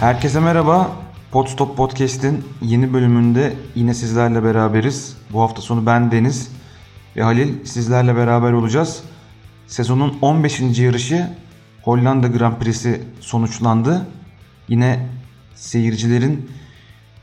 Herkese 0.00 0.40
merhaba. 0.40 0.90
Podstop 1.30 1.76
Podcast'in 1.76 2.44
yeni 2.62 2.92
bölümünde 2.92 3.52
yine 3.74 3.94
sizlerle 3.94 4.44
beraberiz. 4.44 5.16
Bu 5.32 5.40
hafta 5.40 5.62
sonu 5.62 5.86
ben 5.86 6.10
Deniz 6.10 6.50
ve 7.16 7.22
Halil 7.22 7.64
sizlerle 7.64 8.16
beraber 8.16 8.52
olacağız. 8.52 9.02
Sezonun 9.66 10.18
15. 10.22 10.78
yarışı 10.78 11.30
Hollanda 11.82 12.26
Grand 12.26 12.56
Prix'si 12.56 13.02
sonuçlandı. 13.20 14.06
Yine 14.68 15.08
seyircilerin 15.54 16.50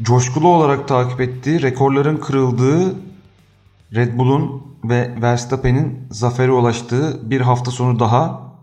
coşkulu 0.02 0.48
olarak 0.48 0.88
takip 0.88 1.21
ettiği, 1.21 1.62
rekorların 1.62 2.18
kırıldığı 2.18 2.96
Red 3.96 4.18
Bull'un 4.18 4.64
ve 4.84 5.21
Verstappen'in 5.21 6.08
zafere 6.12 6.52
ulaştığı 6.52 7.30
bir 7.30 7.42
hafta 7.42 7.71
sonu 7.71 8.00
daha. 8.00 8.54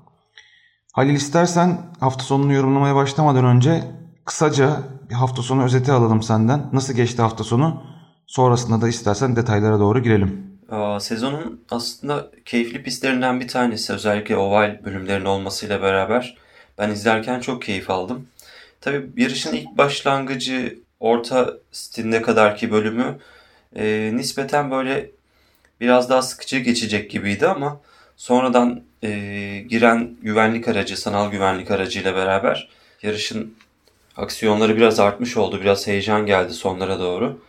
Halil 0.92 1.14
istersen 1.14 1.78
hafta 2.00 2.24
sonunu 2.24 2.52
yorumlamaya 2.52 2.94
başlamadan 2.94 3.44
önce 3.44 3.99
kısaca 4.30 4.82
bir 5.10 5.14
hafta 5.14 5.42
sonu 5.42 5.64
özeti 5.64 5.92
alalım 5.92 6.22
senden. 6.22 6.68
Nasıl 6.72 6.94
geçti 6.94 7.22
hafta 7.22 7.44
sonu? 7.44 7.82
Sonrasında 8.26 8.80
da 8.80 8.88
istersen 8.88 9.36
detaylara 9.36 9.78
doğru 9.78 10.02
girelim. 10.02 10.60
Sezonun 11.00 11.64
aslında 11.70 12.30
keyifli 12.44 12.82
pistlerinden 12.82 13.40
bir 13.40 13.48
tanesi. 13.48 13.92
Özellikle 13.92 14.36
oval 14.36 14.84
bölümlerin 14.84 15.24
olmasıyla 15.24 15.82
beraber 15.82 16.36
ben 16.78 16.90
izlerken 16.90 17.40
çok 17.40 17.62
keyif 17.62 17.90
aldım. 17.90 18.26
Tabii 18.80 19.10
yarışın 19.16 19.52
ilk 19.52 19.78
başlangıcı 19.78 20.78
orta 21.00 21.54
stinde 21.72 22.22
kadarki 22.22 22.70
bölümü 22.70 23.18
e, 23.76 24.10
nispeten 24.14 24.70
böyle 24.70 25.10
biraz 25.80 26.10
daha 26.10 26.22
sıkıcı 26.22 26.58
geçecek 26.58 27.10
gibiydi 27.10 27.48
ama 27.48 27.80
sonradan 28.16 28.82
e, 29.02 29.10
giren 29.68 30.16
güvenlik 30.22 30.68
aracı, 30.68 31.00
sanal 31.00 31.30
güvenlik 31.30 31.70
aracıyla 31.70 32.14
beraber 32.14 32.68
yarışın 33.02 33.54
aksiyonları 34.20 34.76
biraz 34.76 35.00
artmış 35.00 35.36
oldu. 35.36 35.60
Biraz 35.60 35.86
heyecan 35.86 36.26
geldi 36.26 36.52
sonlara 36.52 37.00
doğru. 37.00 37.40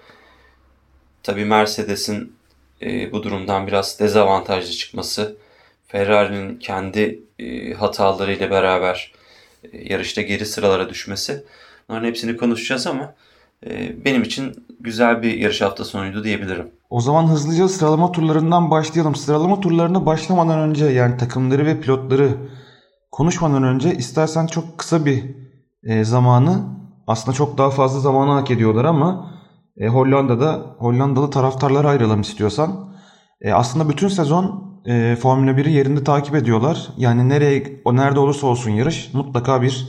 Tabii 1.23 1.45
Mercedes'in 1.45 2.35
e, 2.81 3.11
bu 3.11 3.23
durumdan 3.23 3.67
biraz 3.67 3.99
dezavantajlı 3.99 4.71
çıkması, 4.71 5.37
Ferrari'nin 5.87 6.59
kendi 6.59 7.19
e, 7.39 7.73
hatalarıyla 7.73 8.51
beraber 8.51 9.11
e, 9.63 9.93
yarışta 9.93 10.21
geri 10.21 10.45
sıralara 10.45 10.89
düşmesi. 10.89 11.43
Bunların 11.89 12.07
hepsini 12.07 12.37
konuşacağız 12.37 12.87
ama 12.87 13.13
e, 13.65 14.05
benim 14.05 14.23
için 14.23 14.65
güzel 14.79 15.21
bir 15.21 15.37
yarış 15.37 15.61
hafta 15.61 15.85
sonuydu 15.85 16.23
diyebilirim. 16.23 16.71
O 16.89 17.01
zaman 17.01 17.27
hızlıca 17.27 17.67
sıralama 17.67 18.11
turlarından 18.11 18.71
başlayalım. 18.71 19.15
Sıralama 19.15 19.59
turlarına 19.59 20.05
başlamadan 20.05 20.59
önce 20.59 20.85
yani 20.85 21.17
takımları 21.17 21.65
ve 21.65 21.81
pilotları 21.81 22.37
konuşmadan 23.11 23.63
önce 23.63 23.95
istersen 23.95 24.47
çok 24.47 24.77
kısa 24.77 25.05
bir 25.05 25.23
e, 25.83 26.03
zamanı 26.03 26.63
aslında 27.07 27.37
çok 27.37 27.57
daha 27.57 27.69
fazla 27.69 27.99
zamanı 27.99 28.31
hak 28.31 28.51
ediyorlar 28.51 28.85
ama 28.85 29.31
e, 29.77 29.87
Hollanda'da 29.87 30.75
Hollandalı 30.77 31.29
taraftarlara 31.29 31.89
ayrılalım 31.89 32.21
istiyorsan. 32.21 32.93
E, 33.41 33.53
aslında 33.53 33.89
bütün 33.89 34.07
sezon 34.07 34.71
e, 34.85 35.15
Formula 35.15 35.51
1'i 35.51 35.71
yerinde 35.71 36.03
takip 36.03 36.35
ediyorlar. 36.35 36.87
Yani 36.97 37.29
nereye 37.29 37.81
o 37.85 37.95
nerede 37.95 38.19
olursa 38.19 38.47
olsun 38.47 38.71
yarış 38.71 39.13
mutlaka 39.13 39.61
bir 39.61 39.87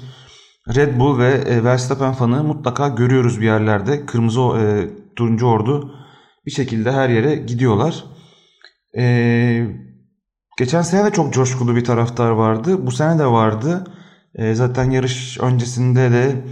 Red 0.74 0.98
Bull 0.98 1.18
ve 1.18 1.28
e, 1.28 1.64
Verstappen 1.64 2.12
fanı 2.12 2.44
mutlaka 2.44 2.88
görüyoruz 2.88 3.40
bir 3.40 3.46
yerlerde. 3.46 4.06
Kırmızı 4.06 4.40
e, 4.40 4.90
turuncu 5.16 5.46
ordu 5.46 5.94
bir 6.46 6.50
şekilde 6.50 6.92
her 6.92 7.08
yere 7.08 7.36
gidiyorlar. 7.36 8.04
E, 8.98 9.66
geçen 10.58 10.82
sene 10.82 11.04
de 11.04 11.12
çok 11.12 11.32
coşkulu 11.32 11.76
bir 11.76 11.84
taraftar 11.84 12.30
vardı. 12.30 12.86
Bu 12.86 12.90
sene 12.90 13.18
de 13.18 13.26
vardı. 13.26 13.84
E, 14.34 14.54
zaten 14.54 14.90
yarış 14.90 15.38
öncesinde 15.40 16.10
de 16.10 16.44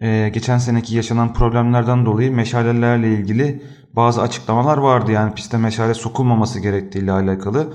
e, 0.00 0.28
geçen 0.28 0.58
seneki 0.58 0.96
yaşanan 0.96 1.34
problemlerden 1.34 2.06
dolayı 2.06 2.32
meşalelerle 2.32 3.14
ilgili 3.14 3.62
bazı 3.92 4.22
açıklamalar 4.22 4.78
vardı. 4.78 5.12
Yani 5.12 5.34
piste 5.34 5.56
meşale 5.56 5.94
sokulmaması 5.94 6.60
gerektiğiyle 6.60 7.12
alakalı 7.12 7.74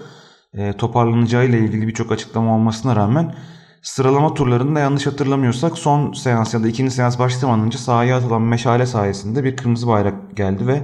e, 0.53 0.73
toparlanacağı 0.73 1.45
ile 1.45 1.59
ilgili 1.59 1.87
birçok 1.87 2.11
açıklama 2.11 2.55
olmasına 2.55 2.95
rağmen 2.95 3.35
sıralama 3.81 4.33
turlarında 4.33 4.79
yanlış 4.79 5.07
hatırlamıyorsak 5.07 5.77
son 5.77 6.13
seans 6.13 6.53
ya 6.53 6.63
da 6.63 6.67
ikinci 6.67 6.91
seans 6.91 7.19
başlamadan 7.19 7.65
önce 7.65 7.77
sahaya 7.77 8.17
atılan 8.17 8.41
meşale 8.41 8.85
sayesinde 8.85 9.43
bir 9.43 9.57
kırmızı 9.57 9.87
bayrak 9.87 10.37
geldi 10.37 10.67
ve 10.67 10.81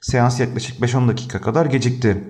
seans 0.00 0.40
yaklaşık 0.40 0.80
5-10 0.80 1.08
dakika 1.08 1.40
kadar 1.40 1.66
gecikti. 1.66 2.24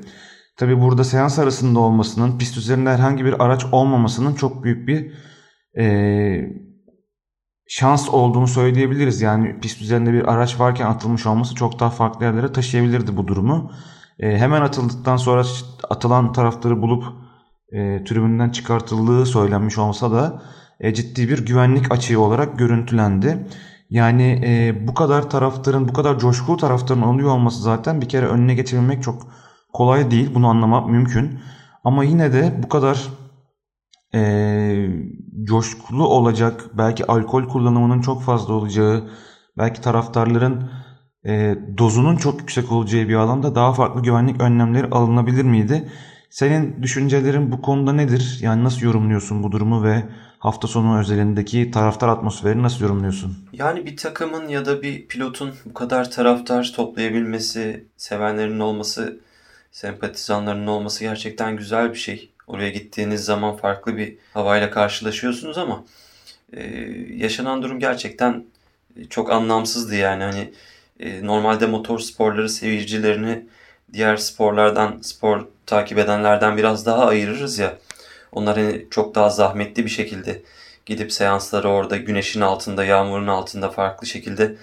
Tabi 0.56 0.80
burada 0.80 1.04
seans 1.04 1.38
arasında 1.38 1.80
olmasının, 1.80 2.38
pist 2.38 2.56
üzerinde 2.56 2.90
herhangi 2.90 3.24
bir 3.24 3.44
araç 3.44 3.64
olmamasının 3.72 4.34
çok 4.34 4.64
büyük 4.64 4.88
bir 4.88 5.12
e, 5.78 5.86
şans 7.68 8.08
olduğunu 8.08 8.46
söyleyebiliriz. 8.46 9.22
Yani 9.22 9.60
pist 9.60 9.82
üzerinde 9.82 10.12
bir 10.12 10.32
araç 10.32 10.60
varken 10.60 10.86
atılmış 10.86 11.26
olması 11.26 11.54
çok 11.54 11.80
daha 11.80 11.90
farklı 11.90 12.24
yerlere 12.24 12.52
taşıyabilirdi 12.52 13.16
bu 13.16 13.28
durumu. 13.28 13.72
E, 14.18 14.38
hemen 14.38 14.62
atıldıktan 14.62 15.16
sonra 15.16 15.44
atılan 15.90 16.32
tarafları 16.32 16.82
bulup 16.82 17.04
e, 17.72 18.04
tribünden 18.04 18.50
çıkartıldığı 18.50 19.26
söylenmiş 19.26 19.78
olsa 19.78 20.12
da 20.12 20.42
e, 20.80 20.94
ciddi 20.94 21.28
bir 21.28 21.46
güvenlik 21.46 21.92
açığı 21.92 22.20
olarak 22.20 22.58
görüntülendi. 22.58 23.46
Yani 23.90 24.42
e, 24.44 24.86
bu 24.88 24.94
kadar 24.94 25.30
taraftarın, 25.30 25.88
bu 25.88 25.92
kadar 25.92 26.18
coşkulu 26.18 26.56
taraftarın 26.56 27.02
oluyor 27.02 27.30
olması 27.30 27.62
zaten 27.62 28.00
bir 28.00 28.08
kere 28.08 28.26
önüne 28.26 28.54
geçebilmek 28.54 29.02
çok 29.02 29.22
kolay 29.72 30.10
değil. 30.10 30.34
Bunu 30.34 30.48
anlamak 30.48 30.88
mümkün. 30.88 31.40
Ama 31.84 32.04
yine 32.04 32.32
de 32.32 32.54
bu 32.62 32.68
kadar 32.68 33.08
e, 34.14 34.88
coşkulu 35.44 36.08
olacak, 36.08 36.64
belki 36.78 37.06
alkol 37.06 37.48
kullanımının 37.48 38.00
çok 38.00 38.22
fazla 38.22 38.54
olacağı, 38.54 39.10
belki 39.58 39.80
taraftarların 39.80 40.70
e, 41.26 41.58
dozunun 41.78 42.16
çok 42.16 42.40
yüksek 42.40 42.72
olacağı 42.72 43.08
bir 43.08 43.14
alanda 43.14 43.54
daha 43.54 43.72
farklı 43.72 44.02
güvenlik 44.02 44.40
önlemleri 44.40 44.86
alınabilir 44.86 45.44
miydi? 45.44 45.88
Senin 46.30 46.82
düşüncelerin 46.82 47.52
bu 47.52 47.62
konuda 47.62 47.92
nedir? 47.92 48.38
Yani 48.42 48.64
nasıl 48.64 48.82
yorumluyorsun 48.82 49.42
bu 49.42 49.52
durumu 49.52 49.84
ve 49.84 50.04
hafta 50.38 50.68
sonu 50.68 50.98
özelindeki 50.98 51.70
taraftar 51.70 52.08
atmosferini 52.08 52.62
nasıl 52.62 52.84
yorumluyorsun? 52.84 53.36
Yani 53.52 53.86
bir 53.86 53.96
takımın 53.96 54.48
ya 54.48 54.66
da 54.66 54.82
bir 54.82 55.08
pilotun 55.08 55.54
bu 55.64 55.74
kadar 55.74 56.10
taraftar 56.10 56.72
toplayabilmesi, 56.76 57.84
sevenlerinin 57.96 58.60
olması, 58.60 59.20
sempatizanlarının 59.70 60.66
olması 60.66 61.00
gerçekten 61.04 61.56
güzel 61.56 61.90
bir 61.90 61.98
şey. 61.98 62.32
Oraya 62.48 62.70
gittiğiniz 62.70 63.24
zaman 63.24 63.56
farklı 63.56 63.96
bir 63.96 64.14
havayla 64.34 64.70
karşılaşıyorsunuz 64.70 65.58
ama 65.58 65.84
e, 66.52 66.62
yaşanan 67.16 67.62
durum 67.62 67.80
gerçekten 67.80 68.44
çok 69.10 69.32
anlamsızdı 69.32 69.94
yani. 69.94 70.22
Hani 70.22 70.52
e, 71.00 71.26
normalde 71.26 71.66
motor 71.66 71.98
sporları 71.98 72.48
seyircilerini 72.48 73.46
diğer 73.92 74.16
sporlardan, 74.16 74.98
spor 75.02 75.46
takip 75.66 75.98
edenlerden 75.98 76.56
biraz 76.56 76.86
daha 76.86 77.06
ayırırız 77.06 77.58
ya. 77.58 77.78
Onlar 78.32 78.58
hani 78.58 78.86
çok 78.90 79.14
daha 79.14 79.30
zahmetli 79.30 79.84
bir 79.84 79.90
şekilde 79.90 80.42
gidip 80.86 81.12
seansları 81.12 81.68
orada 81.68 81.96
güneşin 81.96 82.40
altında, 82.40 82.84
yağmurun 82.84 83.26
altında 83.26 83.70
farklı 83.70 84.06
şekilde 84.06 84.56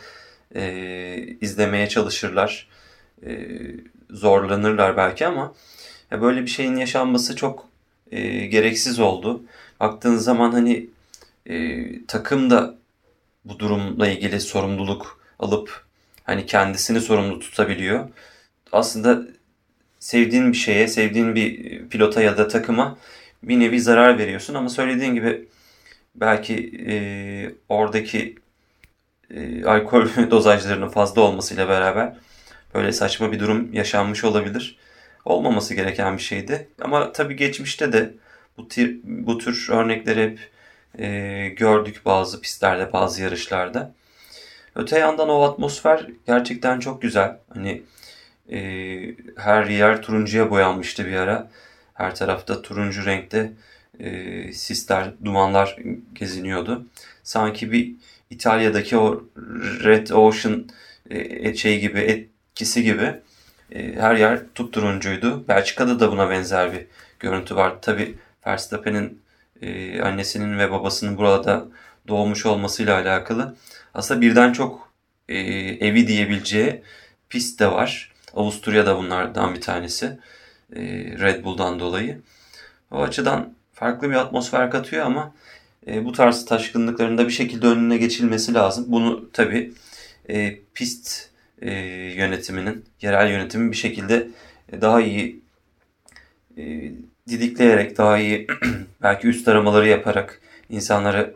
e, 0.55 1.15
izlemeye 1.41 1.89
çalışırlar. 1.89 2.67
E, 3.25 3.47
zorlanırlar 4.09 4.97
belki 4.97 5.27
ama 5.27 5.53
ya 6.11 6.21
böyle 6.21 6.41
bir 6.41 6.47
şeyin 6.47 6.75
yaşanması 6.75 7.35
çok 7.35 7.74
e, 8.11 8.45
gereksiz 8.45 8.99
oldu. 8.99 9.43
Baktığınız 9.79 10.23
zaman 10.23 10.51
hani 10.51 10.87
e, 11.45 11.85
takım 12.05 12.49
da 12.49 12.75
bu 13.45 13.59
durumla 13.59 14.07
ilgili 14.07 14.41
sorumluluk 14.41 15.21
alıp 15.39 15.85
hani 16.23 16.45
kendisini 16.45 17.01
sorumlu 17.01 17.39
tutabiliyor. 17.39 18.09
Aslında 18.71 19.21
sevdiğin 19.99 20.51
bir 20.51 20.57
şeye, 20.57 20.87
sevdiğin 20.87 21.35
bir 21.35 21.89
pilota 21.89 22.21
ya 22.21 22.37
da 22.37 22.47
takıma 22.47 22.97
bir 23.43 23.59
nevi 23.59 23.81
zarar 23.81 24.17
veriyorsun 24.19 24.53
ama 24.53 24.69
söylediğin 24.69 25.13
gibi 25.15 25.47
belki 26.15 26.55
e, 26.87 26.95
oradaki 27.69 28.35
e, 29.31 29.65
alkol 29.65 30.07
dozajlarının 30.31 30.89
fazla 30.89 31.21
olmasıyla 31.21 31.69
beraber 31.69 32.15
böyle 32.73 32.91
saçma 32.91 33.31
bir 33.31 33.39
durum 33.39 33.73
yaşanmış 33.73 34.23
olabilir. 34.23 34.77
Olmaması 35.25 35.73
gereken 35.73 36.17
bir 36.17 36.21
şeydi. 36.21 36.69
Ama 36.81 37.11
tabii 37.11 37.35
geçmişte 37.35 37.93
de 37.93 38.13
bu 38.57 38.67
tür, 38.67 38.99
bu 39.03 39.37
tür 39.37 39.67
örnekleri 39.71 40.23
hep 40.23 40.39
e, 40.99 41.49
gördük 41.49 42.01
bazı 42.05 42.41
pistlerde, 42.41 42.93
bazı 42.93 43.21
yarışlarda. 43.21 43.93
Öte 44.75 44.99
yandan 44.99 45.29
o 45.29 45.41
atmosfer 45.41 46.07
gerçekten 46.27 46.79
çok 46.79 47.01
güzel. 47.01 47.37
Hani 47.53 47.81
e, 48.51 48.59
her 49.37 49.65
yer 49.65 50.01
turuncuya 50.01 50.51
boyanmıştı 50.51 51.05
bir 51.05 51.15
ara. 51.15 51.51
Her 51.93 52.15
tarafta 52.15 52.61
turuncu 52.61 53.05
renkte 53.05 53.51
e, 53.99 54.53
sisler, 54.53 55.13
dumanlar 55.25 55.77
geziniyordu. 56.13 56.85
Sanki 57.23 57.71
bir 57.71 57.95
İtalya'daki 58.29 58.97
o 58.97 59.23
Red 59.83 60.09
Ocean 60.09 60.69
e, 61.09 61.55
şey 61.55 61.79
gibi 61.79 61.99
etkisi 61.99 62.83
gibi 62.83 63.21
her 63.73 64.15
yer 64.15 64.39
tutturuncuydu. 64.55 65.47
Belçika'da 65.47 65.99
da 65.99 66.11
buna 66.11 66.29
benzer 66.29 66.73
bir 66.73 66.85
görüntü 67.19 67.55
vardı. 67.55 67.77
Tabi 67.81 68.17
Verstappen'in 68.47 69.21
e, 69.61 70.01
annesinin 70.01 70.59
ve 70.59 70.71
babasının 70.71 71.17
burada 71.17 71.65
doğmuş 72.07 72.45
olmasıyla 72.45 72.95
alakalı. 72.95 73.55
Aslında 73.93 74.21
birden 74.21 74.53
çok 74.53 74.89
e, 75.29 75.37
evi 75.87 76.07
diyebileceği 76.07 76.81
pist 77.29 77.59
de 77.59 77.71
var. 77.71 78.11
Avusturya 78.33 78.85
da 78.85 78.97
bunlardan 78.97 79.55
bir 79.55 79.61
tanesi. 79.61 80.05
E, 80.75 80.81
Red 81.19 81.43
Bull'dan 81.43 81.79
dolayı. 81.79 82.21
O 82.91 83.01
açıdan 83.01 83.53
farklı 83.73 84.09
bir 84.09 84.15
atmosfer 84.15 84.71
katıyor 84.71 85.05
ama 85.05 85.33
e, 85.87 86.05
bu 86.05 86.11
tarz 86.11 86.45
taşkınlıklarında 86.45 87.27
bir 87.27 87.33
şekilde 87.33 87.67
önüne 87.67 87.97
geçilmesi 87.97 88.53
lazım. 88.53 88.85
Bunu 88.87 89.31
tabi 89.31 89.73
e, 90.29 90.59
pist 90.73 91.29
e, 91.61 91.73
yönetiminin, 92.15 92.85
yerel 93.01 93.31
yönetimin 93.31 93.71
bir 93.71 93.77
şekilde 93.77 94.27
daha 94.81 95.01
iyi 95.01 95.41
e, 96.57 96.91
didikleyerek, 97.29 97.97
daha 97.97 98.17
iyi 98.17 98.47
belki 99.01 99.27
üst 99.27 99.47
aramaları 99.47 99.87
yaparak 99.87 100.41
insanları 100.69 101.35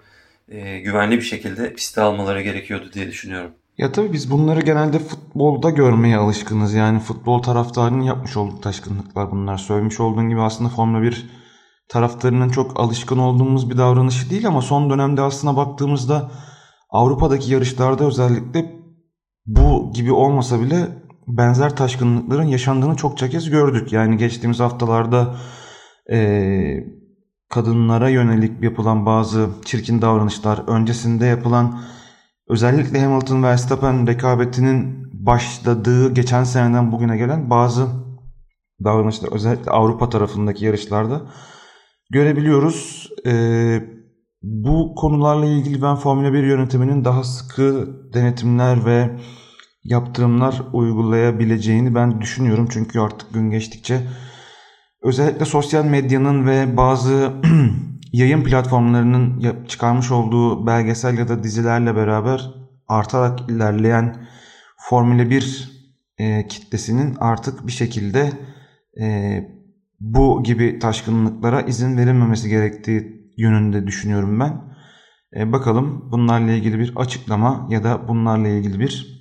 e, 0.49 0.79
güvenli 0.79 1.17
bir 1.17 1.21
şekilde 1.21 1.73
piste 1.73 2.01
almaları 2.01 2.41
gerekiyordu 2.41 2.89
diye 2.93 3.07
düşünüyorum. 3.07 3.51
Ya 3.77 3.91
tabii 3.91 4.13
biz 4.13 4.31
bunları 4.31 4.59
genelde 4.59 4.99
futbolda 4.99 5.69
görmeye 5.69 6.17
alışkınız. 6.17 6.73
Yani 6.73 6.99
futbol 6.99 7.41
taraftarının 7.41 8.01
yapmış 8.01 8.37
olduğu 8.37 8.61
taşkınlıklar 8.61 9.31
bunlar. 9.31 9.57
Söylemiş 9.57 9.99
olduğun 9.99 10.29
gibi 10.29 10.41
aslında 10.41 10.69
Formula 10.69 11.01
1 11.01 11.29
taraftarının 11.89 12.49
çok 12.49 12.79
alışkın 12.79 13.17
olduğumuz 13.17 13.69
bir 13.69 13.77
davranışı 13.77 14.29
değil 14.29 14.47
ama 14.47 14.61
son 14.61 14.89
dönemde 14.89 15.21
aslına 15.21 15.55
baktığımızda 15.55 16.31
Avrupa'daki 16.89 17.53
yarışlarda 17.53 18.03
özellikle 18.03 18.78
bu 19.45 19.91
gibi 19.93 20.11
olmasa 20.11 20.61
bile 20.61 20.87
benzer 21.27 21.75
taşkınlıkların 21.75 22.43
yaşandığını 22.43 22.95
çokça 22.95 23.29
kez 23.29 23.49
gördük. 23.49 23.93
Yani 23.93 24.17
geçtiğimiz 24.17 24.59
haftalarda 24.59 25.35
e, 26.11 26.19
kadınlara 27.49 28.09
yönelik 28.09 28.63
yapılan 28.63 29.05
bazı 29.05 29.49
çirkin 29.65 30.01
davranışlar, 30.01 30.63
öncesinde 30.67 31.25
yapılan 31.25 31.81
özellikle 32.47 33.01
Hamilton 33.01 33.43
ve 33.43 33.47
Verstappen 33.47 34.07
rekabetinin 34.07 35.09
başladığı 35.13 36.13
geçen 36.13 36.43
seneden 36.43 36.91
bugüne 36.91 37.17
gelen 37.17 37.49
bazı 37.49 37.87
davranışlar 38.83 39.33
özellikle 39.33 39.71
Avrupa 39.71 40.09
tarafındaki 40.09 40.65
yarışlarda 40.65 41.21
görebiliyoruz. 42.11 43.09
Ee, 43.25 43.98
bu 44.41 44.95
konularla 44.95 45.45
ilgili 45.45 45.81
ben 45.81 45.95
Formula 45.95 46.33
1 46.33 46.43
yönetiminin 46.43 47.05
daha 47.05 47.23
sıkı 47.23 47.87
denetimler 48.13 48.85
ve 48.85 49.09
yaptırımlar 49.83 50.61
uygulayabileceğini 50.73 51.95
ben 51.95 52.21
düşünüyorum. 52.21 52.67
Çünkü 52.71 52.99
artık 52.99 53.33
gün 53.33 53.49
geçtikçe 53.49 54.01
özellikle 55.01 55.45
sosyal 55.45 55.85
medyanın 55.85 56.47
ve 56.47 56.77
bazı 56.77 57.33
yayın 58.13 58.43
platformlarının 58.43 59.45
çıkarmış 59.67 60.11
olduğu 60.11 60.67
belgesel 60.67 61.17
ya 61.17 61.27
da 61.27 61.43
dizilerle 61.43 61.95
beraber 61.95 62.53
artarak 62.87 63.49
ilerleyen 63.49 64.27
Formula 64.77 65.29
1 65.29 65.79
e, 66.17 66.47
kitlesinin 66.47 67.15
artık 67.19 67.67
bir 67.67 67.71
şekilde 67.71 68.31
e, 69.01 69.39
bu 69.99 70.43
gibi 70.43 70.79
taşkınlıklara 70.79 71.61
izin 71.61 71.97
verilmemesi 71.97 72.49
gerektiği 72.49 73.18
yönünde 73.39 73.87
düşünüyorum 73.87 74.39
ben. 74.39 74.61
E, 75.35 75.51
bakalım 75.51 76.11
bunlarla 76.11 76.51
ilgili 76.51 76.79
bir 76.79 76.93
açıklama 76.95 77.67
ya 77.69 77.83
da 77.83 78.07
bunlarla 78.07 78.47
ilgili 78.47 78.79
bir 78.79 79.19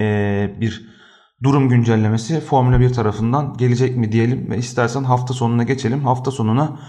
e, 0.00 0.56
bir 0.60 0.96
durum 1.42 1.68
güncellemesi 1.68 2.40
Formula 2.40 2.80
1 2.80 2.92
tarafından 2.92 3.56
gelecek 3.56 3.96
mi 3.96 4.12
diyelim 4.12 4.50
ve 4.50 4.58
istersen 4.58 5.04
hafta 5.04 5.34
sonuna 5.34 5.62
geçelim. 5.62 6.04
Hafta 6.04 6.30
sonuna 6.30 6.80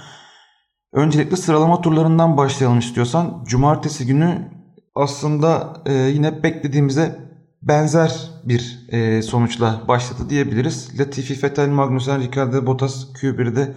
öncelikle 0.94 1.36
sıralama 1.36 1.82
turlarından 1.82 2.38
başlayalım 2.38 2.80
istiyorsan. 2.80 3.44
Cumartesi 3.48 4.06
günü 4.06 4.52
aslında 4.96 5.82
e, 5.86 5.94
yine 5.94 6.44
beklediğimize 6.44 7.28
benzer 7.62 8.32
bir 8.44 8.88
e, 8.90 9.22
sonuçla 9.22 9.82
başladı 9.88 10.30
diyebiliriz. 10.30 11.00
Latifi, 11.00 11.44
Vettel, 11.44 11.70
Magnussen, 11.70 12.22
Ricardo, 12.22 12.66
Bottas 12.66 13.04
Q1'de 13.14 13.76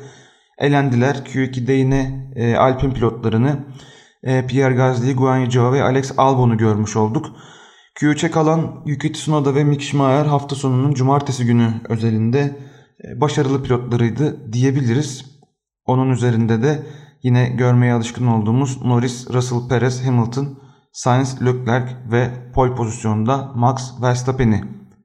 elendiler. 0.61 1.15
Q2'de 1.15 1.73
yine 1.73 2.33
e, 2.37 2.57
Alpine 2.57 2.95
pilotlarını 2.95 3.57
e, 4.23 4.47
Pierre 4.47 4.75
Gasly, 4.75 5.15
Guan 5.15 5.51
Yu 5.51 5.73
ve 5.73 5.83
Alex 5.83 6.13
Albon'u 6.17 6.57
görmüş 6.59 6.97
olduk. 6.97 7.27
Q3'e 8.01 8.31
kalan 8.31 8.83
Yuki 8.87 9.13
Tsunoda 9.13 9.55
ve 9.55 9.65
Mick 9.65 9.83
Schumacher 9.83 10.27
hafta 10.27 10.57
sonunun 10.57 10.95
cumartesi 10.95 11.47
günü 11.47 11.75
özelinde 11.89 12.59
e, 13.05 13.21
başarılı 13.21 13.63
pilotlarıydı 13.63 14.53
diyebiliriz. 14.53 15.41
Onun 15.87 16.11
üzerinde 16.11 16.63
de 16.63 16.83
yine 17.23 17.49
görmeye 17.49 17.93
alışkın 17.93 18.27
olduğumuz 18.27 18.85
Norris, 18.85 19.31
Russell, 19.31 19.69
Perez, 19.69 20.07
Hamilton, 20.07 20.59
Sainz, 20.93 21.43
Leclerc 21.43 21.97
ve 22.13 22.31
pole 22.55 22.75
pozisyonunda 22.75 23.53
Max 23.55 24.03
Verstappen'i 24.03 24.65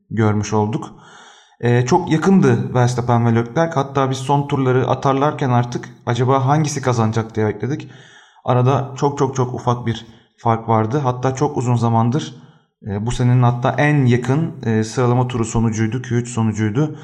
görmüş 0.10 0.54
olduk. 0.54 1.05
Ee, 1.62 1.86
çok 1.86 2.12
yakındı 2.12 2.74
Verstappen 2.74 3.26
ve 3.26 3.36
Leclerc. 3.36 3.76
Hatta 3.76 4.10
biz 4.10 4.18
son 4.18 4.48
turları 4.48 4.88
atarlarken 4.88 5.50
artık 5.50 5.90
acaba 6.06 6.46
hangisi 6.46 6.82
kazanacak 6.82 7.36
diye 7.36 7.48
bekledik. 7.48 7.90
Arada 8.46 8.94
çok 8.98 9.18
çok 9.18 9.36
çok 9.36 9.54
ufak 9.54 9.86
bir 9.86 10.06
fark 10.38 10.70
vardı. 10.70 11.02
Hatta 11.04 11.36
çok 11.36 11.58
uzun 11.58 11.76
zamandır 11.76 12.36
e, 12.88 13.06
bu 13.06 13.12
senenin 13.12 13.44
hatta 13.44 13.76
en 13.78 14.06
yakın 14.06 14.64
e, 14.66 14.84
sıralama 14.84 15.28
turu 15.28 15.46
sonucuydu. 15.46 15.98
Q3 15.98 16.26
sonucuydu 16.26 17.00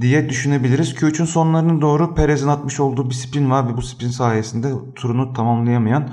diye 0.00 0.28
düşünebiliriz. 0.28 0.94
Q3'ün 0.94 1.26
sonlarının 1.26 1.80
doğru 1.80 2.14
Perez'in 2.14 2.48
atmış 2.48 2.80
olduğu 2.80 3.10
bir 3.10 3.14
spin 3.14 3.50
var 3.50 3.68
ve 3.68 3.76
bu 3.76 3.82
spin 3.82 4.08
sayesinde 4.08 4.72
turunu 4.94 5.32
tamamlayamayan 5.32 6.08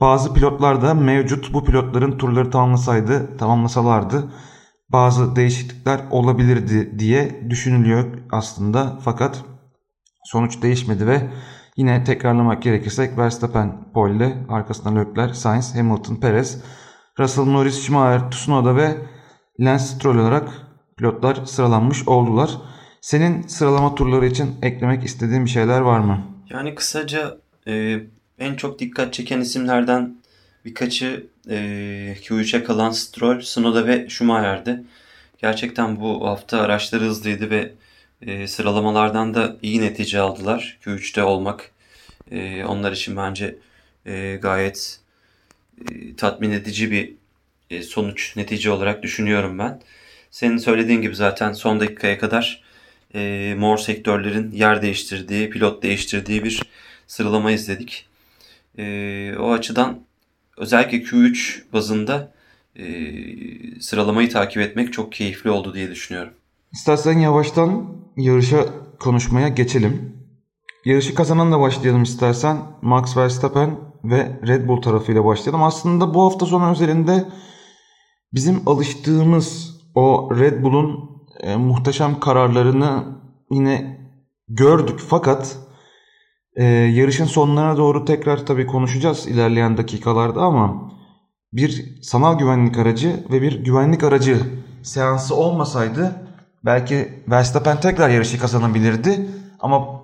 bazı 0.00 0.34
pilotlar 0.34 0.82
da 0.82 0.94
mevcut. 0.94 1.52
Bu 1.54 1.64
pilotların 1.64 2.18
turları 2.18 2.50
tamamlasaydı, 2.50 3.36
tamamlasalardı 3.36 4.24
bazı 4.88 5.36
değişiklikler 5.36 6.00
olabilirdi 6.10 6.98
diye 6.98 7.50
düşünülüyor 7.50 8.18
aslında. 8.32 8.98
Fakat 9.04 9.44
sonuç 10.24 10.62
değişmedi 10.62 11.06
ve 11.06 11.30
yine 11.76 12.04
tekrarlamak 12.04 12.62
gerekirse 12.62 13.16
Verstappen 13.16 13.92
pole 13.92 14.36
arkasından 14.48 14.96
Leclerc, 14.96 15.34
Sainz, 15.34 15.74
Hamilton, 15.74 16.16
Perez 16.16 16.62
Russell 17.18 17.44
Norris, 17.44 17.82
Schumacher, 17.82 18.30
Tsunoda 18.30 18.76
ve 18.76 18.96
Lance 19.60 19.84
Stroll 19.84 20.18
olarak 20.18 20.48
pilotlar 20.96 21.34
sıralanmış 21.34 22.08
oldular. 22.08 22.50
Senin 23.00 23.42
sıralama 23.42 23.94
turları 23.94 24.26
için 24.26 24.54
eklemek 24.62 25.04
istediğin 25.04 25.44
bir 25.44 25.50
şeyler 25.50 25.80
var 25.80 25.98
mı? 25.98 26.20
Yani 26.50 26.74
kısaca 26.74 27.38
e, 27.66 28.00
en 28.38 28.54
çok 28.54 28.78
dikkat 28.78 29.12
çeken 29.12 29.40
isimlerden 29.40 30.16
birkaçı 30.64 31.26
e, 31.50 31.56
Q3'e 32.22 32.64
kalan 32.64 32.90
Stroll, 32.90 33.40
Tsunoda 33.40 33.86
ve 33.86 34.08
Schumacher'di. 34.08 34.82
Gerçekten 35.38 36.00
bu 36.00 36.26
hafta 36.26 36.60
araçları 36.60 37.04
hızlıydı 37.04 37.50
ve 37.50 37.72
e, 38.22 38.46
sıralamalardan 38.46 39.34
da 39.34 39.56
iyi 39.62 39.80
netice 39.80 40.20
aldılar. 40.20 40.78
Q3'te 40.84 41.22
olmak 41.22 41.70
e, 42.30 42.64
onlar 42.64 42.92
için 42.92 43.16
bence 43.16 43.56
e, 44.06 44.38
gayet 44.42 45.00
e, 45.90 46.16
tatmin 46.16 46.50
edici 46.50 46.90
bir 46.90 47.12
e, 47.70 47.82
sonuç, 47.82 48.36
netice 48.36 48.70
olarak 48.70 49.02
düşünüyorum 49.02 49.58
ben. 49.58 49.80
Senin 50.30 50.58
söylediğin 50.58 51.02
gibi 51.02 51.16
zaten 51.16 51.52
son 51.52 51.80
dakikaya 51.80 52.18
kadar 52.18 52.62
e, 53.14 53.54
mor 53.58 53.78
sektörlerin 53.78 54.52
yer 54.52 54.82
değiştirdiği, 54.82 55.50
pilot 55.50 55.82
değiştirdiği 55.82 56.44
bir 56.44 56.62
sıralama 57.06 57.50
izledik. 57.50 58.06
E, 58.78 59.34
o 59.38 59.52
açıdan 59.52 60.00
özellikle 60.56 60.98
Q3 60.98 61.62
bazında 61.72 62.32
e, 62.76 62.84
sıralamayı 63.80 64.30
takip 64.30 64.62
etmek 64.62 64.92
çok 64.92 65.12
keyifli 65.12 65.50
oldu 65.50 65.74
diye 65.74 65.90
düşünüyorum. 65.90 66.32
İstersen 66.72 67.18
yavaştan 67.18 67.86
yarışa 68.16 68.64
konuşmaya 69.00 69.48
geçelim. 69.48 70.14
Yarışı 70.84 71.14
kazananla 71.14 71.60
başlayalım 71.60 72.02
istersen. 72.02 72.58
Max 72.82 73.16
Verstappen 73.16 73.78
ve 74.04 74.40
Red 74.46 74.68
Bull 74.68 74.82
tarafıyla 74.82 75.24
başlayalım. 75.24 75.62
Aslında 75.62 76.14
bu 76.14 76.24
hafta 76.24 76.46
sonu 76.46 76.70
özelinde 76.70 77.24
bizim 78.32 78.68
alıştığımız 78.68 79.80
o 79.94 80.30
Red 80.38 80.62
Bull'un 80.62 81.10
e, 81.40 81.56
muhteşem 81.56 82.20
kararlarını 82.20 83.04
yine 83.50 84.00
gördük. 84.48 85.00
Fakat 85.08 85.58
e, 86.56 86.64
yarışın 86.64 87.24
sonlarına 87.24 87.76
doğru 87.76 88.04
tekrar 88.04 88.46
tabii 88.46 88.66
konuşacağız 88.66 89.26
ilerleyen 89.26 89.76
dakikalarda 89.76 90.40
ama 90.40 90.92
bir 91.52 92.02
sanal 92.02 92.38
güvenlik 92.38 92.78
aracı 92.78 93.24
ve 93.30 93.42
bir 93.42 93.64
güvenlik 93.64 94.04
aracı 94.04 94.38
seansı 94.82 95.34
olmasaydı 95.36 96.12
belki 96.64 97.22
Verstappen 97.28 97.80
tekrar 97.80 98.08
yarışı 98.08 98.38
kazanabilirdi 98.38 99.28
ama 99.60 100.02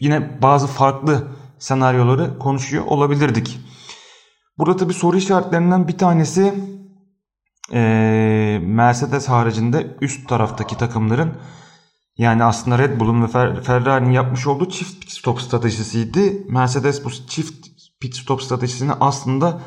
yine 0.00 0.42
bazı 0.42 0.66
farklı 0.66 1.28
senaryoları 1.58 2.38
konuşuyor 2.38 2.84
olabilirdik. 2.86 3.60
Burada 4.58 4.76
tabi 4.76 4.92
soru 4.94 5.16
işaretlerinden 5.16 5.88
bir 5.88 5.98
tanesi 5.98 6.54
e, 7.72 8.60
Mercedes 8.62 9.28
haricinde 9.28 9.96
üst 10.00 10.28
taraftaki 10.28 10.78
takımların 10.78 11.32
yani 12.18 12.44
aslında 12.44 12.78
Red 12.78 13.00
Bull'un 13.00 13.22
ve 13.22 13.62
Ferrari'nin 13.62 14.10
yapmış 14.10 14.46
olduğu 14.46 14.68
çift 14.68 15.10
stop 15.10 15.40
stratejisiydi. 15.40 16.46
Mercedes 16.48 17.04
bu 17.04 17.10
çift 17.10 17.68
pit 18.00 18.16
stop 18.16 18.42
stratejisini 18.42 18.92
aslında 19.00 19.60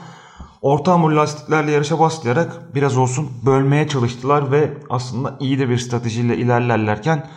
orta 0.62 0.92
hamur 0.92 1.12
lastiklerle 1.12 1.72
yarışa 1.72 2.00
başlayarak 2.00 2.76
biraz 2.76 2.98
olsun 2.98 3.30
bölmeye 3.46 3.88
çalıştılar 3.88 4.52
ve 4.52 4.78
aslında 4.90 5.38
iyi 5.40 5.60
de 5.60 5.70
bir 5.70 5.78
stratejiyle 5.78 6.38
ilerlerlerken 6.38 7.28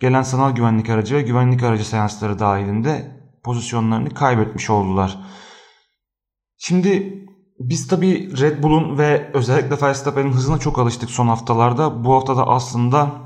gelen 0.00 0.22
sanal 0.22 0.50
güvenlik 0.50 0.90
aracı 0.90 1.14
ve 1.14 1.22
güvenlik 1.22 1.62
aracı 1.62 1.88
seansları 1.88 2.38
dahilinde 2.38 3.20
pozisyonlarını 3.44 4.10
kaybetmiş 4.10 4.70
oldular. 4.70 5.18
Şimdi 6.58 7.24
biz 7.58 7.88
tabi 7.88 8.38
Red 8.40 8.62
Bull'un 8.62 8.98
ve 8.98 9.30
özellikle 9.34 9.86
Verstappen'in 9.86 10.32
hızına 10.32 10.58
çok 10.58 10.78
alıştık 10.78 11.10
son 11.10 11.28
haftalarda. 11.28 12.04
Bu 12.04 12.14
haftada 12.14 12.46
aslında 12.46 13.23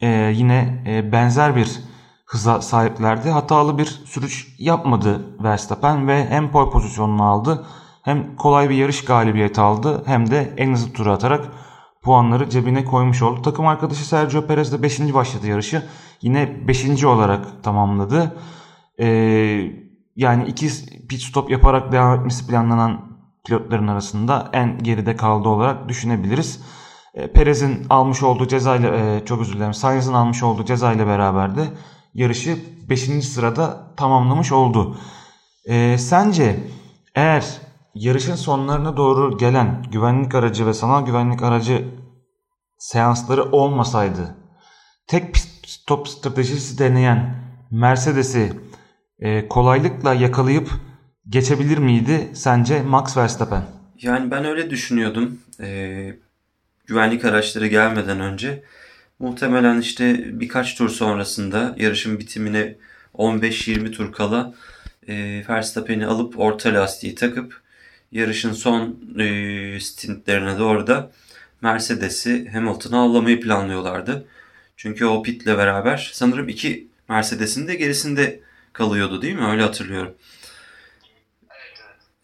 e, 0.00 0.08
yine 0.34 0.84
e, 0.86 1.12
benzer 1.12 1.56
bir 1.56 1.80
hıza 2.26 2.60
sahiplerdi. 2.60 3.30
Hatalı 3.30 3.78
bir 3.78 3.86
sürüş 3.86 4.54
yapmadı 4.58 5.20
Verstappen 5.42 6.08
ve 6.08 6.26
hem 6.28 6.50
pole 6.50 6.70
pozisyonunu 6.70 7.24
aldı 7.24 7.66
hem 8.02 8.36
kolay 8.36 8.70
bir 8.70 8.74
yarış 8.74 9.04
galibiyeti 9.04 9.60
aldı 9.60 10.02
hem 10.06 10.30
de 10.30 10.54
en 10.56 10.72
hızlı 10.72 10.92
turu 10.92 11.12
atarak 11.12 11.44
puanları 12.02 12.50
cebine 12.50 12.84
koymuş 12.84 13.22
oldu. 13.22 13.42
Takım 13.42 13.66
arkadaşı 13.66 14.08
Sergio 14.08 14.46
Perez 14.46 14.72
de 14.72 14.82
5. 14.82 15.14
başladı 15.14 15.46
yarışı. 15.46 15.82
Yine 16.22 16.68
5. 16.68 17.04
olarak 17.04 17.62
tamamladı. 17.62 18.36
Ee, 19.00 19.06
yani 20.16 20.44
iki 20.46 20.68
pit 21.08 21.22
stop 21.22 21.50
yaparak 21.50 21.92
devam 21.92 22.18
etmesi 22.18 22.46
planlanan 22.46 23.00
pilotların 23.46 23.88
arasında 23.88 24.50
en 24.52 24.78
geride 24.78 25.16
kaldı 25.16 25.48
olarak 25.48 25.88
düşünebiliriz. 25.88 26.62
E, 27.18 27.32
Perez'in 27.32 27.86
almış 27.90 28.22
olduğu 28.22 28.48
cezayla 28.48 28.96
e, 28.96 29.24
çok 29.24 29.40
özür 29.40 29.54
dilerim 29.54 29.74
Sainz'in 29.74 30.12
almış 30.12 30.42
olduğu 30.42 30.64
cezayla 30.64 31.06
beraber 31.06 31.56
de 31.56 31.64
yarışı 32.14 32.56
5. 32.88 33.00
sırada 33.24 33.94
tamamlamış 33.96 34.52
oldu. 34.52 34.96
E, 35.64 35.98
sence 35.98 36.56
eğer 37.14 37.44
yarışın 37.94 38.34
sonlarına 38.34 38.96
doğru 38.96 39.38
gelen 39.38 39.84
güvenlik 39.92 40.34
aracı 40.34 40.66
ve 40.66 40.74
sanal 40.74 41.06
güvenlik 41.06 41.42
aracı 41.42 41.84
seansları 42.78 43.44
olmasaydı 43.44 44.34
tek 45.06 45.36
stop 45.66 46.08
stratejisi 46.08 46.78
deneyen 46.78 47.34
Mercedes'i 47.70 48.52
e, 49.18 49.48
kolaylıkla 49.48 50.14
yakalayıp 50.14 50.70
geçebilir 51.28 51.78
miydi 51.78 52.30
sence 52.34 52.82
Max 52.82 53.16
Verstappen? 53.16 53.62
Yani 54.02 54.30
ben 54.30 54.44
öyle 54.44 54.70
düşünüyordum. 54.70 55.38
Ee, 55.60 56.14
güvenlik 56.88 57.24
araçları 57.24 57.66
gelmeden 57.66 58.20
önce. 58.20 58.62
Muhtemelen 59.18 59.80
işte 59.80 60.24
birkaç 60.40 60.74
tur 60.74 60.88
sonrasında 60.88 61.74
yarışın 61.78 62.18
bitimine 62.18 62.76
15-20 63.14 63.90
tur 63.90 64.12
kala 64.12 64.54
e, 65.08 65.44
Verstappen'i 65.48 66.06
alıp 66.06 66.38
orta 66.38 66.74
lastiği 66.74 67.14
takıp 67.14 67.60
yarışın 68.12 68.52
son 68.52 69.00
e, 69.18 69.80
stintlerine 69.80 70.58
doğru 70.58 70.86
da 70.86 71.10
Mercedes'i 71.62 72.48
Hamilton'a 72.48 73.02
avlamayı 73.02 73.40
planlıyorlardı. 73.40 74.28
Çünkü 74.76 75.04
o 75.06 75.22
pitle 75.22 75.58
beraber 75.58 76.10
sanırım 76.12 76.48
iki 76.48 76.88
Mercedes'in 77.08 77.68
de 77.68 77.74
gerisinde 77.74 78.40
kalıyordu 78.72 79.22
değil 79.22 79.34
mi? 79.34 79.46
Öyle 79.46 79.62
hatırlıyorum. 79.62 80.14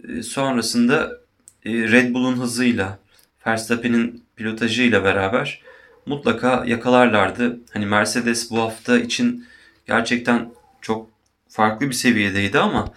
E, 0.09 0.23
sonrasında 0.23 1.21
e, 1.65 1.71
Red 1.73 2.15
Bull'un 2.15 2.37
hızıyla 2.37 3.04
Verstappen'in 3.47 4.25
pilotajıyla 4.37 5.05
beraber 5.05 5.63
mutlaka 6.07 6.65
yakalarlardı. 6.67 7.61
Hani 7.73 7.87
Mercedes 7.87 8.51
bu 8.51 8.59
hafta 8.59 8.99
için 8.99 9.47
gerçekten 9.87 10.53
çok 10.81 11.11
farklı 11.49 11.89
bir 11.89 11.95
seviyedeydi 11.95 12.59
ama 12.59 12.93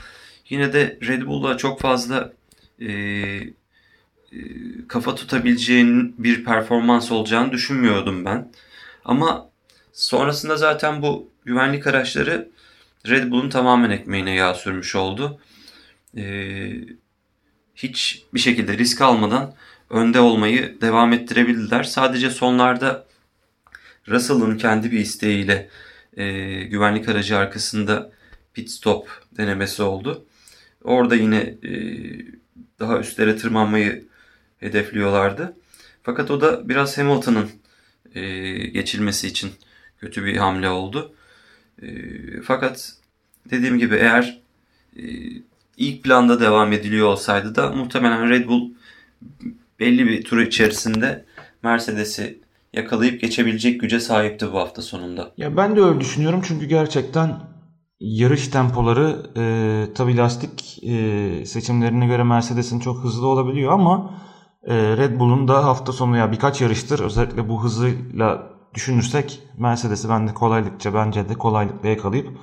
yine 0.49 0.73
de 0.73 0.99
Red 1.07 1.21
Bull'la 1.21 1.57
çok 1.57 1.81
fazla 1.81 2.33
e, 2.79 2.87
e, 2.87 3.57
kafa 4.87 5.15
tutabileceğin 5.15 6.15
bir 6.17 6.45
performans 6.45 7.11
olacağını 7.11 7.51
düşünmüyordum 7.51 8.25
ben. 8.25 8.51
Ama 9.05 9.49
sonrasında 9.93 10.57
zaten 10.57 11.01
bu 11.01 11.31
güvenlik 11.45 11.87
araçları 11.87 12.49
Red 13.07 13.31
Bull'un 13.31 13.49
tamamen 13.49 13.89
ekmeğine 13.89 14.35
yağ 14.35 14.53
sürmüş 14.53 14.95
oldu. 14.95 15.39
Ee, 16.17 16.73
hiç 17.75 18.23
bir 18.33 18.39
şekilde 18.39 18.77
risk 18.77 19.01
almadan 19.01 19.53
önde 19.89 20.20
olmayı 20.20 20.82
devam 20.82 21.13
ettirebildiler. 21.13 21.84
Sadece 21.84 22.29
sonlarda 22.29 23.08
Russell'ın 24.08 24.58
kendi 24.58 24.91
bir 24.91 25.00
isteğiyle 25.00 25.70
e, 26.17 26.27
güvenlik 26.63 27.10
aracı 27.10 27.38
arkasında 27.38 28.12
pit 28.53 28.70
stop 28.70 29.10
denemesi 29.38 29.84
oldu. 29.84 30.25
Orada 30.84 31.15
yine 31.15 31.38
e, 31.38 31.72
daha 32.79 33.00
üstlere 33.00 33.38
tırmanmayı 33.38 34.06
hedefliyorlardı. 34.60 35.58
Fakat 36.03 36.32
o 36.32 36.41
da 36.41 36.70
biraz 36.70 36.98
Hamilton'ın 36.98 37.50
e, 38.15 38.22
geçilmesi 38.67 39.27
için 39.27 39.51
kötü 40.00 40.25
bir 40.25 40.38
hamle 40.38 40.70
oldu. 40.70 41.15
E, 41.82 41.88
fakat 42.41 42.94
dediğim 43.50 43.79
gibi 43.79 43.96
eğer 43.96 44.41
e, 44.98 45.03
ilk 45.77 46.03
planda 46.03 46.39
devam 46.39 46.74
ediliyor 46.74 47.08
olsaydı 47.08 47.56
da 47.56 47.72
muhtemelen 47.72 48.29
Red 48.29 48.48
Bull 48.48 48.70
belli 49.79 50.07
bir 50.07 50.24
tur 50.24 50.38
içerisinde 50.38 51.25
Mercedes'i 51.63 52.41
yakalayıp 52.74 53.22
geçebilecek 53.22 53.81
güce 53.81 54.00
sahipti 54.00 54.53
bu 54.53 54.60
hafta 54.60 54.81
sonunda. 54.81 55.34
Ya 55.38 55.57
ben 55.57 55.75
de 55.75 55.81
öyle 55.81 56.00
düşünüyorum 56.00 56.41
çünkü 56.48 56.65
gerçekten 56.65 57.39
yarış 58.00 58.48
tempoları 58.48 59.31
e, 59.38 59.93
tabi 59.93 60.17
lastik 60.17 60.84
e, 60.84 61.46
seçimlerine 61.46 62.07
göre 62.07 62.24
Mercedes'in 62.24 62.79
çok 62.79 63.03
hızlı 63.03 63.27
olabiliyor 63.27 63.72
ama 63.72 64.22
e, 64.63 64.75
Red 64.75 65.19
Bull'un 65.19 65.48
da 65.48 65.65
hafta 65.65 65.91
sonu 65.91 66.17
ya 66.17 66.31
birkaç 66.31 66.62
yarıştır 66.62 67.00
özellikle 67.00 67.50
bu 67.50 67.63
hızıyla 67.63 68.57
düşünürsek 68.74 69.43
Mercedes'i 69.57 70.10
ben 70.10 70.27
de 70.27 70.34
kolaylıkça 70.34 70.93
bence 70.93 71.29
de 71.29 71.34
kolaylıkla 71.34 71.89
yakalayıp 71.89 72.38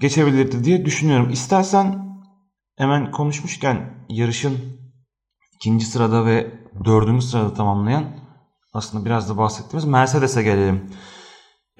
geçebilirdi 0.00 0.64
diye 0.64 0.84
düşünüyorum. 0.84 1.30
İstersen 1.30 2.10
hemen 2.76 3.10
konuşmuşken 3.10 4.06
yarışın 4.08 4.58
ikinci 5.60 5.86
sırada 5.86 6.26
ve 6.26 6.50
dördüncü 6.84 7.26
sırada 7.26 7.54
tamamlayan 7.54 8.04
aslında 8.72 9.04
biraz 9.04 9.30
da 9.30 9.36
bahsettiğimiz 9.36 9.84
Mercedes'e 9.84 10.42
gelelim. 10.42 10.90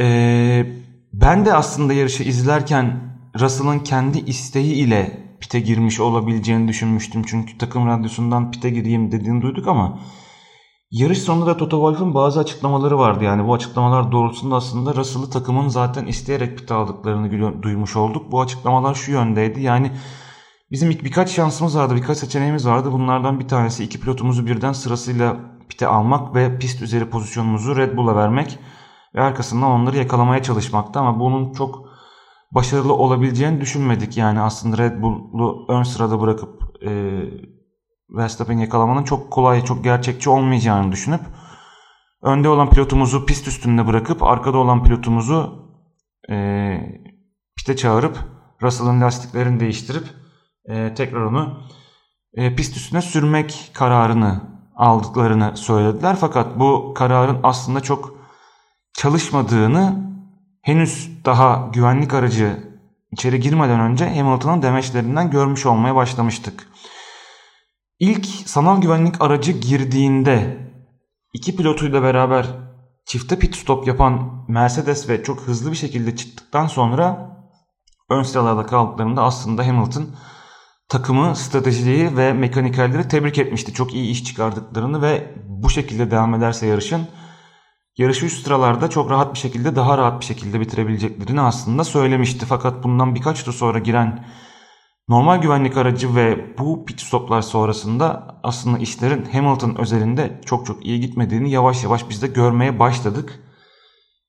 Ee, 0.00 0.66
ben 1.12 1.46
de 1.46 1.54
aslında 1.54 1.92
yarışı 1.92 2.22
izlerken 2.22 3.16
Russell'ın 3.40 3.78
kendi 3.78 4.18
isteği 4.18 4.75
ile 4.75 5.26
pite 5.40 5.60
girmiş 5.60 6.00
olabileceğini 6.00 6.68
düşünmüştüm. 6.68 7.22
Çünkü 7.26 7.58
takım 7.58 7.87
radyosundan 7.87 8.50
pite 8.50 8.70
gireyim 8.70 9.12
dediğini 9.12 9.42
duyduk 9.42 9.68
ama 9.68 9.99
yarış 10.90 11.18
sonunda 11.18 11.46
da 11.46 11.56
Toto 11.56 11.76
Wolff'un 11.76 12.14
bazı 12.14 12.40
açıklamaları 12.40 12.99
vardı. 12.99 13.25
Yani 13.25 13.46
bu 13.46 13.54
açıklamalar 13.54 14.12
doğrultusunda 14.12 14.56
aslında 14.56 14.94
Russell'ı 14.94 15.30
takımın 15.30 15.68
zaten 15.68 16.06
isteyerek 16.06 16.58
pite 16.58 16.75
aldıklarını 16.75 17.62
duymuş 17.62 17.96
olduk. 17.96 18.32
Bu 18.32 18.40
açıklamalar 18.40 18.94
şu 18.94 19.12
yöndeydi. 19.12 19.60
Yani 19.60 19.92
bizim 20.72 20.90
ilk 20.90 21.04
birkaç 21.04 21.30
şansımız 21.30 21.76
vardı, 21.76 21.96
birkaç 21.96 22.18
seçeneğimiz 22.18 22.66
vardı. 22.66 22.92
Bunlardan 22.92 23.40
bir 23.40 23.48
tanesi 23.48 23.84
iki 23.84 24.00
pilotumuzu 24.00 24.46
birden 24.46 24.72
sırasıyla 24.72 25.36
pite 25.68 25.86
almak 25.86 26.34
ve 26.34 26.58
pist 26.58 26.82
üzeri 26.82 27.10
pozisyonumuzu 27.10 27.76
Red 27.76 27.96
Bull'a 27.96 28.16
vermek 28.16 28.58
ve 29.14 29.22
arkasından 29.22 29.70
onları 29.70 29.96
yakalamaya 29.96 30.42
çalışmakta 30.42 31.00
ama 31.00 31.20
bunun 31.20 31.52
çok 31.52 31.90
başarılı 32.50 32.94
olabileceğini 32.94 33.60
düşünmedik. 33.60 34.16
Yani 34.16 34.40
aslında 34.40 34.78
Red 34.78 35.02
Bull'u 35.02 35.66
ön 35.68 35.82
sırada 35.82 36.20
bırakıp 36.20 36.82
e, 36.82 37.20
Verstappen 38.10 38.58
yakalamanın 38.58 39.04
çok 39.04 39.30
kolay, 39.30 39.64
çok 39.64 39.84
gerçekçi 39.84 40.30
olmayacağını 40.30 40.92
düşünüp 40.92 41.20
önde 42.22 42.48
olan 42.48 42.70
pilotumuzu 42.70 43.26
pist 43.26 43.48
üstünde 43.48 43.86
bırakıp 43.86 44.22
arkada 44.22 44.58
olan 44.58 44.82
pilotumuzu 44.84 45.68
e, 46.30 46.76
piste 47.56 47.76
çağırıp 47.76 48.18
Russell'ın 48.62 49.00
lastiklerini 49.00 49.60
değiştirip 49.60 50.19
e, 50.70 50.94
tekrar 50.94 51.20
onu 51.20 51.62
e, 52.34 52.56
pist 52.56 52.76
üstüne 52.76 53.02
sürmek 53.02 53.70
kararını 53.74 54.40
aldıklarını 54.76 55.56
söylediler. 55.56 56.16
Fakat 56.20 56.58
bu 56.58 56.94
kararın 56.94 57.40
aslında 57.42 57.80
çok 57.80 58.14
çalışmadığını 58.92 60.10
henüz 60.62 61.10
daha 61.24 61.70
güvenlik 61.72 62.14
aracı 62.14 62.70
içeri 63.12 63.40
girmeden 63.40 63.80
önce 63.80 64.16
Hamilton'ın 64.16 64.62
demeçlerinden 64.62 65.30
görmüş 65.30 65.66
olmaya 65.66 65.94
başlamıştık. 65.94 66.68
İlk 67.98 68.26
sanal 68.26 68.80
güvenlik 68.80 69.22
aracı 69.22 69.52
girdiğinde 69.52 70.58
iki 71.32 71.56
pilotuyla 71.56 72.02
beraber 72.02 72.46
çifte 73.06 73.38
pit 73.38 73.56
stop 73.56 73.86
yapan 73.86 74.44
Mercedes 74.48 75.08
ve 75.08 75.22
çok 75.22 75.40
hızlı 75.40 75.70
bir 75.70 75.76
şekilde 75.76 76.16
çıktıktan 76.16 76.66
sonra 76.66 77.36
ön 78.10 78.22
sıralarda 78.22 78.66
kaldıklarında 78.66 79.22
aslında 79.22 79.66
Hamilton 79.66 80.06
takımı, 80.90 81.37
stratejiyi 81.37 82.16
ve 82.16 82.32
mekanikerleri 82.32 83.09
tebrik 83.09 83.38
etmişti. 83.38 83.73
Çok 83.73 83.94
iyi 83.94 84.11
iş 84.11 84.25
çıkardıklarını 84.25 85.02
ve 85.02 85.35
bu 85.47 85.70
şekilde 85.70 86.11
devam 86.11 86.35
ederse 86.35 86.66
yarışın 86.66 87.09
yarışı 87.99 88.26
üst 88.26 88.44
sıralarda 88.44 88.90
çok 88.90 89.11
rahat 89.11 89.35
bir 89.35 89.38
şekilde 89.38 89.76
daha 89.76 89.99
rahat 89.99 90.20
bir 90.20 90.26
şekilde 90.26 90.61
bitirebileceklerini 90.61 91.40
aslında 91.40 91.85
söylemişti. 91.85 92.47
Fakat 92.47 92.85
bundan 92.85 93.14
birkaç 93.14 93.44
tur 93.44 93.52
sonra 93.52 93.78
giren 93.78 94.25
Normal 95.11 95.42
güvenlik 95.42 95.76
aracı 95.76 96.14
ve 96.14 96.59
bu 96.59 96.85
pit 96.85 97.00
stoplar 97.00 97.42
sonrasında 97.42 98.37
aslında 98.42 98.78
işlerin 98.78 99.25
Hamilton 99.25 99.75
özelinde 99.75 100.40
çok 100.44 100.66
çok 100.66 100.87
iyi 100.87 101.00
gitmediğini 101.00 101.50
yavaş 101.50 101.85
yavaş 101.85 102.09
biz 102.09 102.23
de 102.23 102.26
görmeye 102.26 102.78
başladık. 102.78 103.40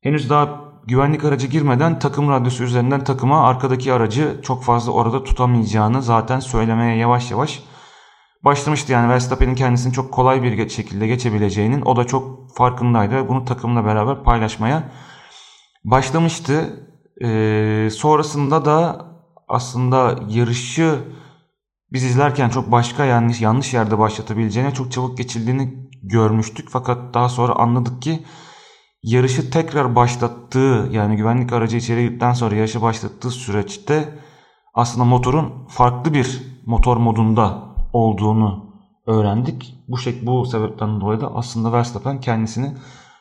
Henüz 0.01 0.29
daha 0.29 0.70
güvenlik 0.87 1.23
aracı 1.23 1.47
girmeden 1.47 1.99
takım 1.99 2.29
radyosu 2.29 2.63
üzerinden 2.63 3.03
takıma 3.03 3.47
arkadaki 3.47 3.93
aracı 3.93 4.39
çok 4.43 4.63
fazla 4.63 4.91
orada 4.91 5.23
tutamayacağını 5.23 6.01
zaten 6.03 6.39
söylemeye 6.39 6.97
yavaş 6.97 7.31
yavaş 7.31 7.63
başlamıştı. 8.43 8.91
Yani 8.91 9.09
Verstappen'in 9.09 9.55
kendisini 9.55 9.93
çok 9.93 10.13
kolay 10.13 10.43
bir 10.43 10.69
şekilde 10.69 11.07
geçebileceğinin 11.07 11.81
o 11.81 11.95
da 11.95 12.03
çok 12.03 12.55
farkındaydı 12.55 13.15
ve 13.15 13.29
bunu 13.29 13.45
takımla 13.45 13.85
beraber 13.85 14.23
paylaşmaya 14.23 14.83
başlamıştı. 15.83 16.87
Ee, 17.23 17.89
sonrasında 17.91 18.65
da 18.65 19.05
aslında 19.47 20.19
yarışı 20.29 20.99
biz 21.93 22.03
izlerken 22.03 22.49
çok 22.49 22.71
başka 22.71 23.05
yanlış 23.05 23.41
yanlış 23.41 23.73
yerde 23.73 23.99
başlatabileceğine 23.99 24.73
çok 24.73 24.91
çabuk 24.91 25.17
geçildiğini 25.17 25.89
görmüştük. 26.03 26.69
Fakat 26.71 27.13
daha 27.13 27.29
sonra 27.29 27.53
anladık 27.53 28.01
ki 28.01 28.23
yarışı 29.03 29.51
tekrar 29.51 29.95
başlattığı 29.95 30.89
yani 30.91 31.15
güvenlik 31.15 31.53
aracı 31.53 31.77
içeri 31.77 32.03
girdikten 32.03 32.33
sonra 32.33 32.55
yarışı 32.55 32.81
başlattığı 32.81 33.29
süreçte 33.29 34.19
aslında 34.73 35.05
motorun 35.05 35.67
farklı 35.67 36.13
bir 36.13 36.41
motor 36.65 36.97
modunda 36.97 37.63
olduğunu 37.93 38.75
öğrendik. 39.07 39.75
Bu 39.87 39.97
şek 39.97 40.25
bu 40.25 40.45
sebepten 40.45 41.01
dolayı 41.01 41.21
da 41.21 41.35
aslında 41.35 41.71
Verstappen 41.71 42.19
kendisini 42.19 42.73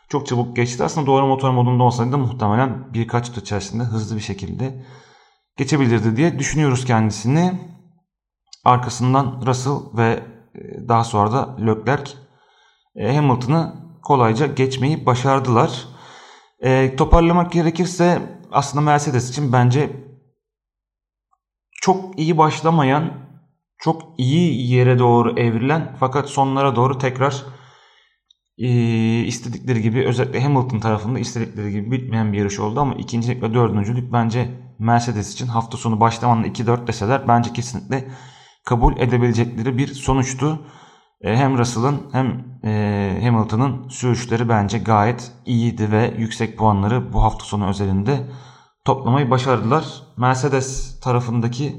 çok 0.08 0.26
çabuk 0.26 0.56
geçti. 0.56 0.84
Aslında 0.84 1.06
doğru 1.06 1.26
motor 1.26 1.50
modunda 1.50 1.82
olsaydı 1.82 2.18
muhtemelen 2.18 2.94
birkaç 2.94 3.32
tur 3.32 3.42
içerisinde 3.42 3.82
hızlı 3.82 4.16
bir 4.16 4.20
şekilde 4.20 4.84
geçebilirdi 5.56 6.16
diye 6.16 6.38
düşünüyoruz 6.38 6.84
kendisini. 6.84 7.60
Arkasından 8.64 9.42
Russell 9.46 9.96
ve 9.96 10.22
e, 10.54 10.88
daha 10.88 11.04
sonra 11.04 11.32
da 11.32 11.56
Leclerc 11.56 12.12
e, 12.96 13.16
Hamilton'ı 13.16 13.89
kolayca 14.02 14.46
geçmeyi 14.46 15.06
başardılar. 15.06 15.88
E, 16.60 16.96
toparlamak 16.96 17.52
gerekirse 17.52 18.22
aslında 18.52 18.84
Mercedes 18.84 19.30
için 19.30 19.52
bence 19.52 19.90
çok 21.82 22.18
iyi 22.18 22.38
başlamayan, 22.38 23.12
çok 23.78 24.02
iyi 24.18 24.72
yere 24.72 24.98
doğru 24.98 25.40
evrilen 25.40 25.96
fakat 26.00 26.28
sonlara 26.28 26.76
doğru 26.76 26.98
tekrar 26.98 27.44
e, 28.58 28.68
istedikleri 29.24 29.82
gibi 29.82 30.06
özellikle 30.06 30.42
Hamilton 30.42 30.80
tarafında 30.80 31.18
istedikleri 31.18 31.70
gibi 31.70 31.90
bitmeyen 31.90 32.32
bir 32.32 32.38
yarış 32.38 32.60
oldu 32.60 32.80
ama 32.80 32.94
ikincilik 32.94 33.42
ve 33.42 33.54
dördüncülük 33.54 34.12
bence 34.12 34.48
Mercedes 34.78 35.32
için 35.32 35.46
hafta 35.46 35.76
sonu 35.76 36.00
başlamanın 36.00 36.44
2-4 36.44 36.86
deseler 36.86 37.28
bence 37.28 37.52
kesinlikle 37.52 38.10
kabul 38.64 38.96
edebilecekleri 38.96 39.78
bir 39.78 39.86
sonuçtu. 39.86 40.66
E, 41.20 41.36
hem 41.36 41.58
Russell'ın 41.58 42.00
hem 42.12 42.44
e, 42.64 43.20
Hamilton'ın 43.22 43.88
sürüşleri 43.88 44.48
bence 44.48 44.78
gayet 44.78 45.32
iyiydi 45.46 45.92
ve 45.92 46.14
yüksek 46.18 46.58
puanları 46.58 47.12
bu 47.12 47.22
hafta 47.22 47.44
sonu 47.44 47.68
özelinde 47.68 48.20
toplamayı 48.84 49.30
başardılar. 49.30 49.84
Mercedes 50.16 51.00
tarafındaki 51.00 51.76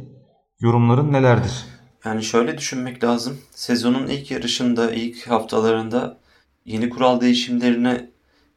yorumların 0.59 1.13
nelerdir? 1.13 1.65
Yani 2.05 2.23
şöyle 2.23 2.57
düşünmek 2.57 3.03
lazım. 3.03 3.37
Sezonun 3.51 4.07
ilk 4.07 4.31
yarışında, 4.31 4.91
ilk 4.91 5.27
haftalarında 5.27 6.17
yeni 6.65 6.89
kural 6.89 7.21
değişimlerine 7.21 8.09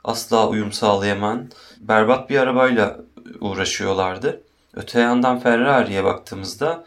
asla 0.04 0.48
uyum 0.48 0.72
sağlayamayan 0.72 1.50
berbat 1.80 2.30
bir 2.30 2.38
arabayla 2.38 3.00
uğraşıyorlardı. 3.40 4.42
Öte 4.74 5.00
yandan 5.00 5.38
Ferrari'ye 5.38 6.04
baktığımızda 6.04 6.84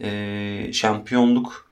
e, 0.00 0.72
şampiyonluk 0.72 1.67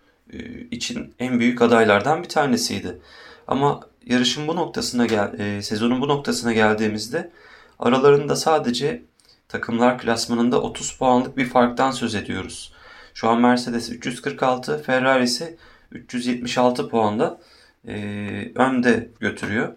için 0.70 1.14
en 1.18 1.40
büyük 1.40 1.62
adaylardan 1.62 2.22
bir 2.22 2.28
tanesiydi. 2.28 2.98
Ama 3.46 3.80
yarışın 4.06 4.48
bu 4.48 4.56
noktasına 4.56 5.06
gel, 5.06 5.38
e, 5.38 5.62
sezonun 5.62 6.00
bu 6.00 6.08
noktasına 6.08 6.52
geldiğimizde 6.52 7.30
aralarında 7.78 8.36
sadece 8.36 9.02
takımlar 9.48 9.98
klasmanında 9.98 10.62
30 10.62 10.92
puanlık 10.92 11.36
bir 11.36 11.48
farktan 11.48 11.90
söz 11.90 12.14
ediyoruz. 12.14 12.72
Şu 13.14 13.28
an 13.28 13.40
Mercedes 13.40 13.90
346, 13.90 14.82
Ferrari 14.82 15.24
ise 15.24 15.56
376 15.92 16.88
puanda 16.88 17.40
e, 17.88 17.94
önde 18.54 19.08
götürüyor. 19.20 19.72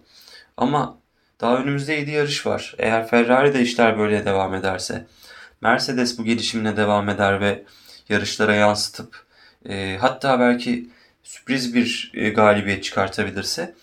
Ama 0.56 0.98
daha 1.40 1.56
önümüzde 1.56 1.94
7 1.94 2.10
yarış 2.10 2.46
var. 2.46 2.74
Eğer 2.78 3.08
Ferrari 3.08 3.54
de 3.54 3.62
işler 3.62 3.98
böyle 3.98 4.24
devam 4.24 4.54
ederse, 4.54 5.06
Mercedes 5.60 6.18
bu 6.18 6.24
gelişimine 6.24 6.76
devam 6.76 7.08
eder 7.08 7.40
ve 7.40 7.64
yarışlara 8.08 8.54
yansıtıp 8.54 9.24
e, 9.68 9.96
hatta 10.00 10.40
belki 10.40 10.88
sürpriz 11.22 11.74
bir 11.74 12.12
e, 12.14 12.30
galibiyet 12.30 12.84
çıkartabilirse 12.84 13.74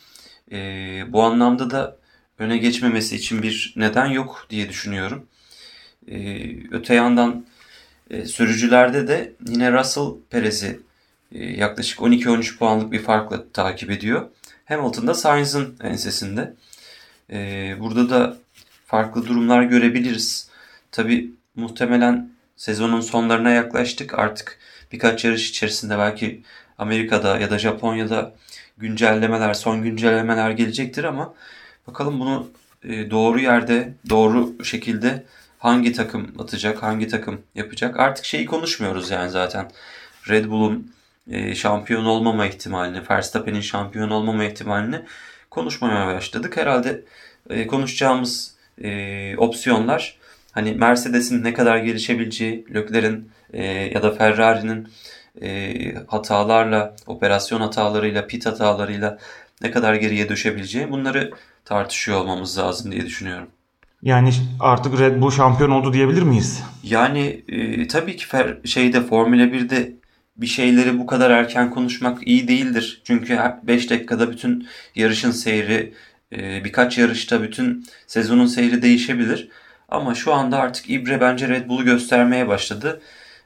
e, 0.51 0.57
bu 1.07 1.23
anlamda 1.23 1.69
da 1.69 1.97
öne 2.39 2.57
geçmemesi 2.57 3.15
için 3.15 3.43
bir 3.43 3.73
neden 3.75 4.05
yok 4.05 4.47
diye 4.49 4.69
düşünüyorum. 4.69 5.27
E, 6.11 6.47
öte 6.71 6.95
yandan 6.95 7.45
e, 8.09 8.25
sürücülerde 8.25 9.07
de 9.07 9.33
yine 9.47 9.71
Russell 9.71 10.13
Perez'i 10.29 10.79
e, 11.31 11.45
yaklaşık 11.45 11.99
12-13 11.99 12.57
puanlık 12.57 12.91
bir 12.91 13.03
farkla 13.03 13.51
takip 13.51 13.91
ediyor. 13.91 14.29
Hamilton 14.65 15.07
da 15.07 15.13
Sainz'ın 15.13 15.77
ensesinde. 15.83 16.53
E, 17.31 17.75
burada 17.79 18.09
da 18.09 18.37
farklı 18.85 19.27
durumlar 19.27 19.63
görebiliriz. 19.63 20.49
Tabi 20.91 21.31
muhtemelen 21.55 22.29
sezonun 22.55 23.01
sonlarına 23.01 23.49
yaklaştık. 23.49 24.19
Artık 24.19 24.59
birkaç 24.91 25.25
yarış 25.25 25.49
içerisinde 25.49 25.97
belki 25.97 26.41
Amerika'da 26.77 27.39
ya 27.39 27.51
da 27.51 27.59
Japonya'da 27.59 28.33
güncellemeler, 28.77 29.53
son 29.53 29.83
güncellemeler 29.83 30.51
gelecektir 30.51 31.03
ama 31.03 31.33
bakalım 31.87 32.19
bunu 32.19 32.47
e, 32.83 33.11
doğru 33.11 33.39
yerde, 33.39 33.93
doğru 34.09 34.63
şekilde 34.63 35.23
hangi 35.59 35.93
takım 35.93 36.35
atacak, 36.39 36.83
hangi 36.83 37.07
takım 37.07 37.41
yapacak. 37.55 37.99
Artık 37.99 38.25
şeyi 38.25 38.45
konuşmuyoruz 38.45 39.09
yani 39.09 39.29
zaten. 39.29 39.71
Red 40.29 40.45
Bull'un 40.45 40.91
e, 41.31 41.55
şampiyon 41.55 42.05
olmama 42.05 42.45
ihtimalini, 42.45 43.01
Verstappen'in 43.09 43.61
şampiyon 43.61 44.09
olmama 44.09 44.43
ihtimalini 44.43 45.01
konuşmamaya 45.49 46.15
başladık. 46.15 46.57
Herhalde 46.57 47.03
e, 47.49 47.67
konuşacağımız 47.67 48.57
opsiyonlar 49.37 50.17
hani 50.57 50.71
Mercedes'in 50.71 51.43
ne 51.43 51.53
kadar 51.53 51.77
gelişebileceği, 51.77 52.65
Leclerc'in 52.73 53.31
e, 53.53 53.63
ya 53.65 54.03
da 54.03 54.11
Ferrari'nin 54.11 54.87
e, 55.41 55.95
hatalarla, 56.07 56.95
operasyon 57.07 57.61
hatalarıyla, 57.61 58.27
pit 58.27 58.45
hatalarıyla 58.45 59.17
ne 59.61 59.71
kadar 59.71 59.95
geriye 59.95 60.29
düşebileceği 60.29 60.91
bunları 60.91 61.31
tartışıyor 61.65 62.17
olmamız 62.17 62.57
lazım 62.57 62.91
diye 62.91 63.05
düşünüyorum. 63.05 63.47
Yani 64.03 64.31
artık 64.59 64.99
Red 64.99 65.21
Bull 65.21 65.31
şampiyon 65.31 65.71
oldu 65.71 65.93
diyebilir 65.93 66.21
miyiz? 66.21 66.63
Yani 66.83 67.43
e, 67.47 67.87
tabii 67.87 68.15
ki 68.15 68.27
fer, 68.27 68.57
şeyde 68.65 69.01
Formula 69.01 69.43
1'de 69.43 69.93
bir 70.37 70.47
şeyleri 70.47 70.99
bu 70.99 71.05
kadar 71.05 71.31
erken 71.31 71.71
konuşmak 71.71 72.27
iyi 72.27 72.47
değildir. 72.47 73.01
Çünkü 73.03 73.39
5 73.63 73.89
dakikada 73.89 74.31
bütün 74.31 74.67
yarışın 74.95 75.31
seyri, 75.31 75.93
e, 76.33 76.63
birkaç 76.63 76.97
yarışta 76.97 77.43
bütün 77.43 77.85
sezonun 78.07 78.45
seyri 78.45 78.81
değişebilir. 78.81 79.49
Ama 79.89 80.15
şu 80.15 80.33
anda 80.33 80.59
artık 80.59 80.89
İbre 80.89 81.21
bence 81.21 81.49
Red 81.49 81.69
Bull'u 81.69 81.85
göstermeye 81.85 82.47
başladı. 82.47 83.01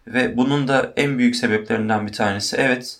Ve 0.07 0.37
bunun 0.37 0.67
da 0.67 0.93
en 0.95 1.17
büyük 1.17 1.35
sebeplerinden 1.35 2.07
bir 2.07 2.13
tanesi 2.13 2.57
evet 2.57 2.99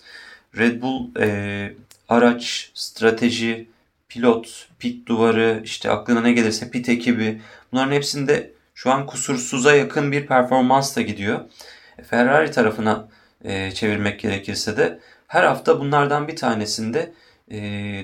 Red 0.58 0.82
Bull 0.82 1.20
e, 1.20 1.72
araç, 2.08 2.70
strateji, 2.74 3.68
pilot, 4.08 4.68
pit 4.78 5.08
duvarı, 5.08 5.60
işte 5.64 5.90
aklına 5.90 6.20
ne 6.20 6.32
gelirse 6.32 6.70
pit 6.70 6.88
ekibi 6.88 7.40
bunların 7.72 7.92
hepsinde 7.92 8.50
şu 8.74 8.90
an 8.90 9.06
kusursuza 9.06 9.74
yakın 9.74 10.12
bir 10.12 10.26
performans 10.26 10.96
da 10.96 11.02
gidiyor. 11.02 11.40
E, 11.98 12.02
Ferrari 12.02 12.50
tarafına 12.50 13.08
e, 13.44 13.70
çevirmek 13.70 14.20
gerekirse 14.20 14.76
de 14.76 14.98
her 15.28 15.44
hafta 15.44 15.80
bunlardan 15.80 16.28
bir 16.28 16.36
tanesinde 16.36 17.12
e, 17.50 17.58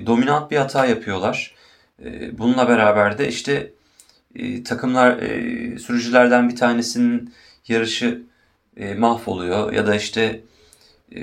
dominant 0.05 0.51
bir 0.51 0.57
hata 0.57 0.85
yapıyorlar. 0.85 1.55
E, 2.05 2.37
bununla 2.37 2.69
beraber 2.69 3.17
de 3.17 3.27
işte 3.27 3.71
e, 4.35 4.63
takımlar 4.63 5.17
e, 5.17 5.79
sürücülerden 5.79 6.49
bir 6.49 6.55
tanesinin 6.55 7.33
yarışı 7.67 8.21
e, 8.77 8.93
mahvoluyor 8.93 9.73
ya 9.73 9.87
da 9.87 9.95
işte 9.95 10.41
e, 11.15 11.19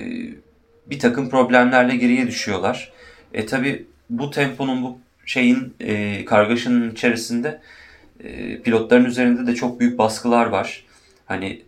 bir 0.86 0.98
takım 0.98 1.30
problemlerle 1.30 1.96
geriye 1.96 2.26
düşüyorlar. 2.26 2.92
E 3.34 3.46
tabi 3.46 3.86
bu 4.10 4.30
temponun 4.30 4.82
bu 4.82 4.98
şeyin 5.26 5.74
e, 5.80 6.24
kargaşanın 6.24 6.90
içerisinde 6.90 7.60
e, 8.24 8.62
pilotların 8.62 9.04
üzerinde 9.04 9.46
de 9.46 9.54
çok 9.54 9.80
büyük 9.80 9.98
baskılar 9.98 10.46
var. 10.46 10.84
Hani 11.26 11.62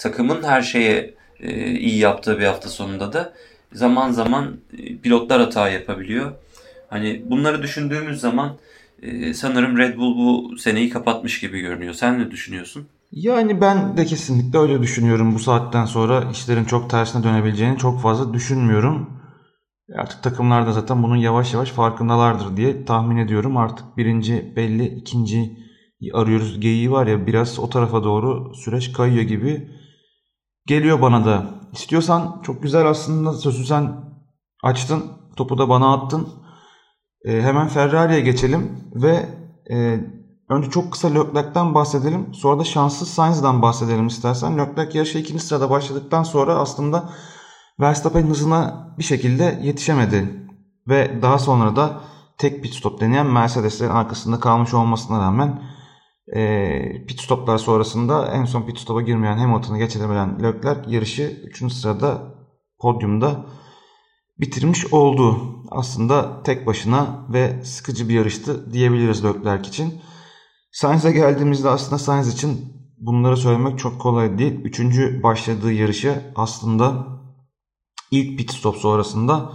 takımın 0.00 0.42
her 0.42 0.62
şeye 0.62 1.14
e, 1.40 1.70
iyi 1.70 1.98
yaptığı 1.98 2.38
bir 2.38 2.44
hafta 2.44 2.68
sonunda 2.68 3.12
da 3.12 3.32
zaman 3.72 4.12
zaman 4.12 4.56
e, 4.78 4.96
pilotlar 4.96 5.40
hata 5.40 5.68
yapabiliyor. 5.68 6.32
Hani 6.88 7.22
bunları 7.26 7.62
düşündüğümüz 7.62 8.20
zaman 8.20 8.56
ee, 9.04 9.34
sanırım 9.34 9.78
Red 9.78 9.96
Bull 9.96 10.16
bu 10.16 10.58
seneyi 10.58 10.90
kapatmış 10.90 11.40
gibi 11.40 11.60
görünüyor. 11.60 11.94
Sen 11.94 12.18
ne 12.18 12.30
düşünüyorsun? 12.30 12.86
Yani 13.12 13.60
ben 13.60 13.96
de 13.96 14.04
kesinlikle 14.04 14.58
öyle 14.58 14.82
düşünüyorum. 14.82 15.34
Bu 15.34 15.38
saatten 15.38 15.84
sonra 15.84 16.30
işlerin 16.30 16.64
çok 16.64 16.90
tersine 16.90 17.24
dönebileceğini 17.24 17.78
çok 17.78 18.00
fazla 18.00 18.34
düşünmüyorum. 18.34 19.20
Artık 19.96 20.22
takımlar 20.22 20.66
da 20.66 20.72
zaten 20.72 21.02
bunun 21.02 21.16
yavaş 21.16 21.54
yavaş 21.54 21.70
farkındalardır 21.70 22.56
diye 22.56 22.84
tahmin 22.84 23.16
ediyorum. 23.16 23.56
Artık 23.56 23.96
birinci 23.96 24.52
belli, 24.56 24.86
ikinci 24.86 25.64
arıyoruz 26.12 26.60
geyiği 26.60 26.90
var 26.90 27.06
ya 27.06 27.26
biraz 27.26 27.58
o 27.58 27.70
tarafa 27.70 28.04
doğru 28.04 28.54
süreç 28.54 28.92
kayıyor 28.92 29.22
gibi 29.22 29.68
geliyor 30.66 31.02
bana 31.02 31.24
da. 31.24 31.46
İstiyorsan 31.72 32.42
çok 32.42 32.62
güzel 32.62 32.86
aslında 32.86 33.32
sözü 33.32 33.64
sen 33.64 33.92
açtın, 34.62 35.04
topu 35.36 35.58
da 35.58 35.68
bana 35.68 35.94
attın. 35.94 36.28
E, 37.24 37.42
hemen 37.42 37.68
Ferrari'ye 37.68 38.20
geçelim 38.20 38.70
ve 38.94 39.26
e, 39.70 40.00
önce 40.48 40.70
çok 40.70 40.92
kısa 40.92 41.08
Leclerc'ten 41.08 41.74
bahsedelim. 41.74 42.34
Sonra 42.34 42.60
da 42.60 42.64
şanssız 42.64 43.08
Sainz'dan 43.08 43.62
bahsedelim 43.62 44.06
istersen. 44.06 44.58
Leclerc 44.58 44.98
yarışa 44.98 45.18
ikinci 45.18 45.42
sırada 45.44 45.70
başladıktan 45.70 46.22
sonra 46.22 46.54
aslında 46.54 47.10
Verstappen 47.80 48.26
hızına 48.26 48.94
bir 48.98 49.04
şekilde 49.04 49.60
yetişemedi. 49.62 50.44
Ve 50.88 51.22
daha 51.22 51.38
sonra 51.38 51.76
da 51.76 52.00
tek 52.38 52.62
pit 52.62 52.74
stop 52.74 53.00
deneyen 53.00 53.26
Mercedes'lerin 53.26 53.90
arkasında 53.90 54.40
kalmış 54.40 54.74
olmasına 54.74 55.18
rağmen 55.18 55.62
e, 56.34 57.06
pit 57.06 57.20
stoplar 57.20 57.58
sonrasında 57.58 58.26
en 58.26 58.44
son 58.44 58.62
pit 58.62 58.78
stop'a 58.78 59.02
girmeyen 59.02 59.38
Hamilton'ı 59.38 59.78
geçiremeyen 59.78 60.42
Leclerc 60.42 60.90
yarışı 60.90 61.40
3. 61.44 61.72
sırada 61.72 62.34
podyumda 62.80 63.46
bitirmiş 64.40 64.92
oldu. 64.92 65.54
Aslında 65.70 66.42
tek 66.42 66.66
başına 66.66 67.26
ve 67.32 67.64
sıkıcı 67.64 68.08
bir 68.08 68.14
yarıştı 68.14 68.72
diyebiliriz 68.72 69.24
Leclerc 69.24 69.68
için. 69.68 70.00
Sainz'e 70.72 71.12
geldiğimizde 71.12 71.68
aslında 71.68 71.98
Sainz 71.98 72.28
için 72.34 72.74
bunları 72.98 73.36
söylemek 73.36 73.78
çok 73.78 74.00
kolay 74.00 74.38
değil. 74.38 74.60
Üçüncü 74.64 75.22
başladığı 75.22 75.72
yarışı 75.72 76.32
aslında 76.36 77.06
ilk 78.10 78.38
pit 78.38 78.50
stop 78.50 78.76
sonrasında 78.76 79.52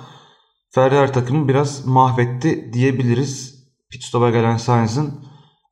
Ferrari 0.71 1.11
takımı 1.11 1.47
biraz 1.47 1.85
mahvetti 1.85 2.73
diyebiliriz. 2.73 3.59
Pit 3.91 4.03
stop'a 4.03 4.29
gelen 4.29 4.57
Sainz'in 4.57 5.13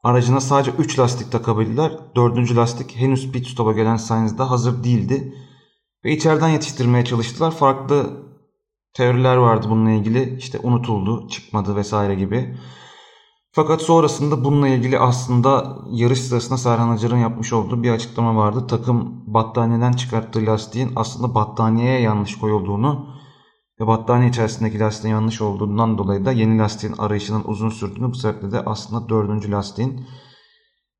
aracına 0.03 0.41
sadece 0.41 0.71
3 0.71 0.99
lastik 0.99 1.31
takabildiler. 1.31 1.91
4. 2.15 2.55
lastik 2.55 2.95
henüz 2.95 3.31
pit 3.31 3.47
stop'a 3.47 3.71
gelen 3.71 3.97
Sainz'de 3.97 4.43
hazır 4.43 4.83
değildi. 4.83 5.35
Ve 6.05 6.11
içeriden 6.11 6.49
yetiştirmeye 6.49 7.05
çalıştılar. 7.05 7.51
Farklı 7.51 8.27
teoriler 8.97 9.37
vardı 9.37 9.67
bununla 9.69 9.91
ilgili. 9.91 10.37
İşte 10.37 10.59
unutuldu, 10.63 11.27
çıkmadı 11.27 11.75
vesaire 11.75 12.15
gibi. 12.15 12.55
Fakat 13.51 13.81
sonrasında 13.81 14.43
bununla 14.43 14.67
ilgili 14.67 14.99
aslında 14.99 15.77
yarış 15.91 16.21
sırasında 16.21 16.57
Serhan 16.57 16.89
Acar'ın 16.89 17.17
yapmış 17.17 17.53
olduğu 17.53 17.83
bir 17.83 17.91
açıklama 17.91 18.35
vardı. 18.35 18.67
Takım 18.67 19.23
battaniyeden 19.27 19.91
çıkarttığı 19.91 20.45
lastiğin 20.45 20.91
aslında 20.95 21.35
battaniyeye 21.35 22.01
yanlış 22.01 22.39
koyulduğunu 22.39 23.07
ve 23.81 23.87
battaniye 23.87 24.29
içerisindeki 24.29 24.79
lastiğin 24.79 25.15
yanlış 25.15 25.41
olduğundan 25.41 25.97
dolayı 25.97 26.25
da 26.25 26.31
yeni 26.31 26.57
lastiğin 26.57 26.93
arayışının 26.97 27.43
uzun 27.45 27.69
sürdüğünü 27.69 28.09
bu 28.09 28.15
sebeple 28.15 28.51
de 28.51 28.65
aslında 28.65 29.09
dördüncü 29.09 29.51
lastiğin 29.51 30.05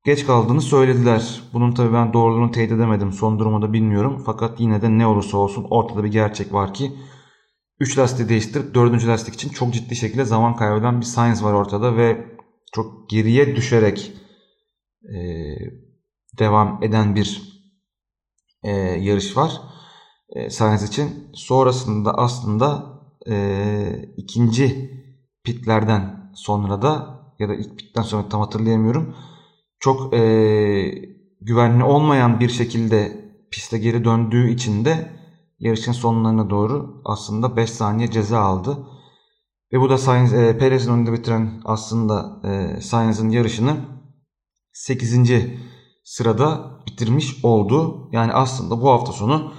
geç 0.04 0.26
kaldığını 0.26 0.60
söylediler. 0.60 1.42
Bunun 1.52 1.72
tabii 1.72 1.92
ben 1.92 2.12
doğruluğunu 2.12 2.50
teyit 2.50 2.72
edemedim. 2.72 3.12
Son 3.12 3.38
durumu 3.38 3.62
da 3.62 3.72
bilmiyorum. 3.72 4.22
Fakat 4.26 4.60
yine 4.60 4.82
de 4.82 4.98
ne 4.98 5.06
olursa 5.06 5.38
olsun 5.38 5.66
ortada 5.70 6.04
bir 6.04 6.12
gerçek 6.12 6.52
var 6.52 6.74
ki 6.74 6.92
3 7.80 7.98
lastiği 7.98 8.28
değiştirip 8.28 8.74
4. 8.74 9.06
lastik 9.06 9.34
için 9.34 9.48
çok 9.48 9.74
ciddi 9.74 9.96
şekilde 9.96 10.24
zaman 10.24 10.56
kaybeden 10.56 11.00
bir 11.00 11.06
Sainz 11.06 11.44
var 11.44 11.52
ortada 11.52 11.96
ve 11.96 12.36
çok 12.72 13.10
geriye 13.10 13.56
düşerek 13.56 14.12
e, 15.02 15.18
devam 16.38 16.82
eden 16.82 17.14
bir 17.14 17.42
e, 18.62 18.70
yarış 18.80 19.36
var 19.36 19.60
e, 20.28 20.50
Sainz 20.50 20.82
için. 20.82 21.30
Sonrasında 21.34 22.14
aslında 22.14 22.86
e, 23.30 24.12
ikinci 24.16 24.90
pitlerden 25.44 26.32
sonra 26.34 26.82
da 26.82 27.18
ya 27.38 27.48
da 27.48 27.54
ilk 27.54 27.78
pitten 27.78 28.02
sonra 28.02 28.28
tam 28.28 28.40
hatırlayamıyorum. 28.40 29.16
Çok 29.80 30.14
e, 30.14 30.20
güvenli 31.40 31.84
olmayan 31.84 32.40
bir 32.40 32.48
şekilde 32.48 33.30
piste 33.50 33.78
geri 33.78 34.04
döndüğü 34.04 34.50
için 34.50 34.84
de 34.84 35.17
yarışın 35.58 35.92
sonlarına 35.92 36.50
doğru 36.50 37.02
aslında 37.04 37.56
5 37.56 37.70
saniye 37.70 38.10
ceza 38.10 38.40
aldı. 38.40 38.86
Ve 39.72 39.80
bu 39.80 39.90
da 39.90 39.98
Sainz, 39.98 40.34
e, 40.34 40.58
Perez'in 40.58 40.92
önünde 40.92 41.12
bitiren 41.12 41.62
aslında 41.64 42.40
e, 42.44 42.80
Sainz'ın 42.80 43.30
yarışını 43.30 43.76
8. 44.72 45.32
sırada 46.04 46.78
bitirmiş 46.86 47.44
oldu. 47.44 48.08
Yani 48.12 48.32
aslında 48.32 48.82
bu 48.82 48.90
hafta 48.90 49.12
sonu 49.12 49.52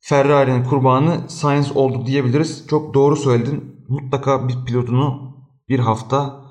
Ferrari'nin 0.00 0.64
kurbanı 0.64 1.30
Sainz 1.30 1.76
oldu 1.76 2.06
diyebiliriz. 2.06 2.66
Çok 2.68 2.94
doğru 2.94 3.16
söyledin. 3.16 3.84
Mutlaka 3.88 4.48
bir 4.48 4.64
pilotunu 4.66 5.36
bir 5.68 5.78
hafta 5.78 6.42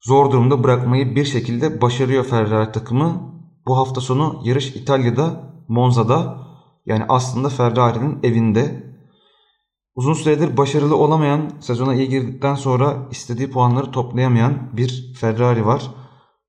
zor 0.00 0.30
durumda 0.30 0.64
bırakmayı 0.64 1.16
bir 1.16 1.24
şekilde 1.24 1.80
başarıyor 1.80 2.24
Ferrari 2.24 2.72
takımı. 2.72 3.34
Bu 3.66 3.76
hafta 3.76 4.00
sonu 4.00 4.40
yarış 4.44 4.76
İtalya'da, 4.76 5.54
Monza'da 5.68 6.47
yani 6.88 7.04
aslında 7.08 7.48
Ferrari'nin 7.48 8.18
evinde 8.22 8.88
Uzun 9.98 10.12
süredir 10.12 10.56
başarılı 10.56 10.96
olamayan, 10.96 11.50
sezona 11.60 11.94
iyi 11.94 12.08
girdikten 12.08 12.54
sonra 12.54 12.96
istediği 13.10 13.50
puanları 13.50 13.90
toplayamayan 13.90 14.76
bir 14.76 15.14
Ferrari 15.20 15.66
var. 15.66 15.90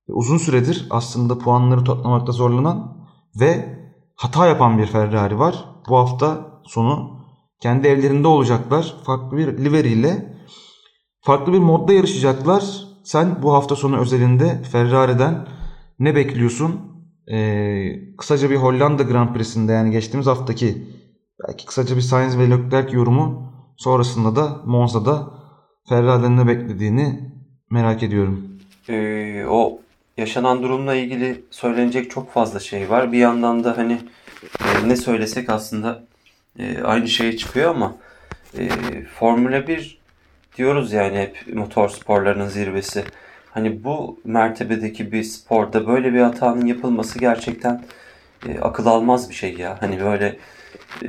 Uzun 0.07 0.37
süredir 0.37 0.87
aslında 0.89 1.37
puanları 1.37 1.83
toplamakta 1.83 2.31
zorlanan 2.31 3.07
ve 3.39 3.79
hata 4.15 4.47
yapan 4.47 4.77
bir 4.77 4.85
Ferrari 4.85 5.39
var. 5.39 5.65
Bu 5.89 5.97
hafta 5.97 6.61
sonu 6.63 7.19
kendi 7.61 7.87
evlerinde 7.87 8.27
olacaklar. 8.27 8.95
Farklı 9.03 9.37
bir 9.37 9.57
livery 9.57 9.93
ile 9.93 10.37
farklı 11.21 11.53
bir 11.53 11.59
modda 11.59 11.93
yarışacaklar. 11.93 12.87
Sen 13.03 13.43
bu 13.43 13.53
hafta 13.53 13.75
sonu 13.75 13.97
özelinde 13.97 14.63
Ferrari'den 14.63 15.47
ne 15.99 16.15
bekliyorsun? 16.15 16.88
Ee, 17.31 18.15
kısaca 18.17 18.49
bir 18.49 18.55
Hollanda 18.55 19.03
Grand 19.03 19.33
Prix'sinde 19.35 19.71
yani 19.71 19.91
geçtiğimiz 19.91 20.27
haftaki 20.27 20.77
Belki 21.47 21.65
kısaca 21.65 21.95
bir 21.95 22.01
Sainz 22.01 22.37
ve 22.37 22.49
Leclerc 22.49 22.95
yorumu 22.95 23.53
sonrasında 23.77 24.35
da 24.35 24.61
Monza'da 24.65 25.27
Ferrari'den 25.89 26.37
ne 26.37 26.47
beklediğini 26.47 27.19
merak 27.69 28.03
ediyorum. 28.03 28.59
Ee, 28.89 29.45
o 29.49 29.79
yaşanan 30.17 30.63
durumla 30.63 30.95
ilgili 30.95 31.43
söylenecek 31.51 32.11
çok 32.11 32.31
fazla 32.31 32.59
şey 32.59 32.89
var. 32.89 33.11
Bir 33.11 33.17
yandan 33.17 33.63
da 33.63 33.77
hani 33.77 33.99
e, 34.65 34.89
ne 34.89 34.95
söylesek 34.95 35.49
aslında 35.49 36.03
e, 36.59 36.81
aynı 36.83 37.07
şeye 37.07 37.37
çıkıyor 37.37 37.69
ama 37.69 37.95
e, 38.57 38.69
Formula 39.19 39.67
1 39.67 39.99
diyoruz 40.57 40.93
yani 40.93 41.17
hep 41.17 41.55
motor 41.55 41.89
sporlarının 41.89 42.47
zirvesi. 42.47 43.03
Hani 43.51 43.83
bu 43.83 44.19
mertebedeki 44.23 45.11
bir 45.11 45.23
sporda 45.23 45.87
böyle 45.87 46.13
bir 46.13 46.19
hatanın 46.19 46.65
yapılması 46.65 47.19
gerçekten 47.19 47.83
e, 48.47 48.59
akıl 48.59 48.85
almaz 48.85 49.29
bir 49.29 49.35
şey 49.35 49.53
ya. 49.53 49.77
Hani 49.79 49.99
böyle 49.99 50.37
e, 51.03 51.07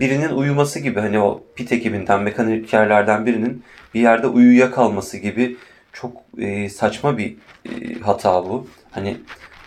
birinin 0.00 0.28
uyuması 0.28 0.80
gibi 0.80 1.00
hani 1.00 1.18
o 1.18 1.44
pit 1.54 1.72
ekibinden 1.72 2.22
mekanikerlerden 2.22 3.26
birinin 3.26 3.62
bir 3.94 4.00
yerde 4.00 4.26
uyuya 4.26 4.70
kalması 4.70 5.16
gibi 5.16 5.56
çok 5.92 6.12
e, 6.38 6.68
saçma 6.68 7.18
bir 7.18 7.36
e, 7.64 8.00
hata 8.00 8.44
bu. 8.44 8.66
Hani 8.90 9.16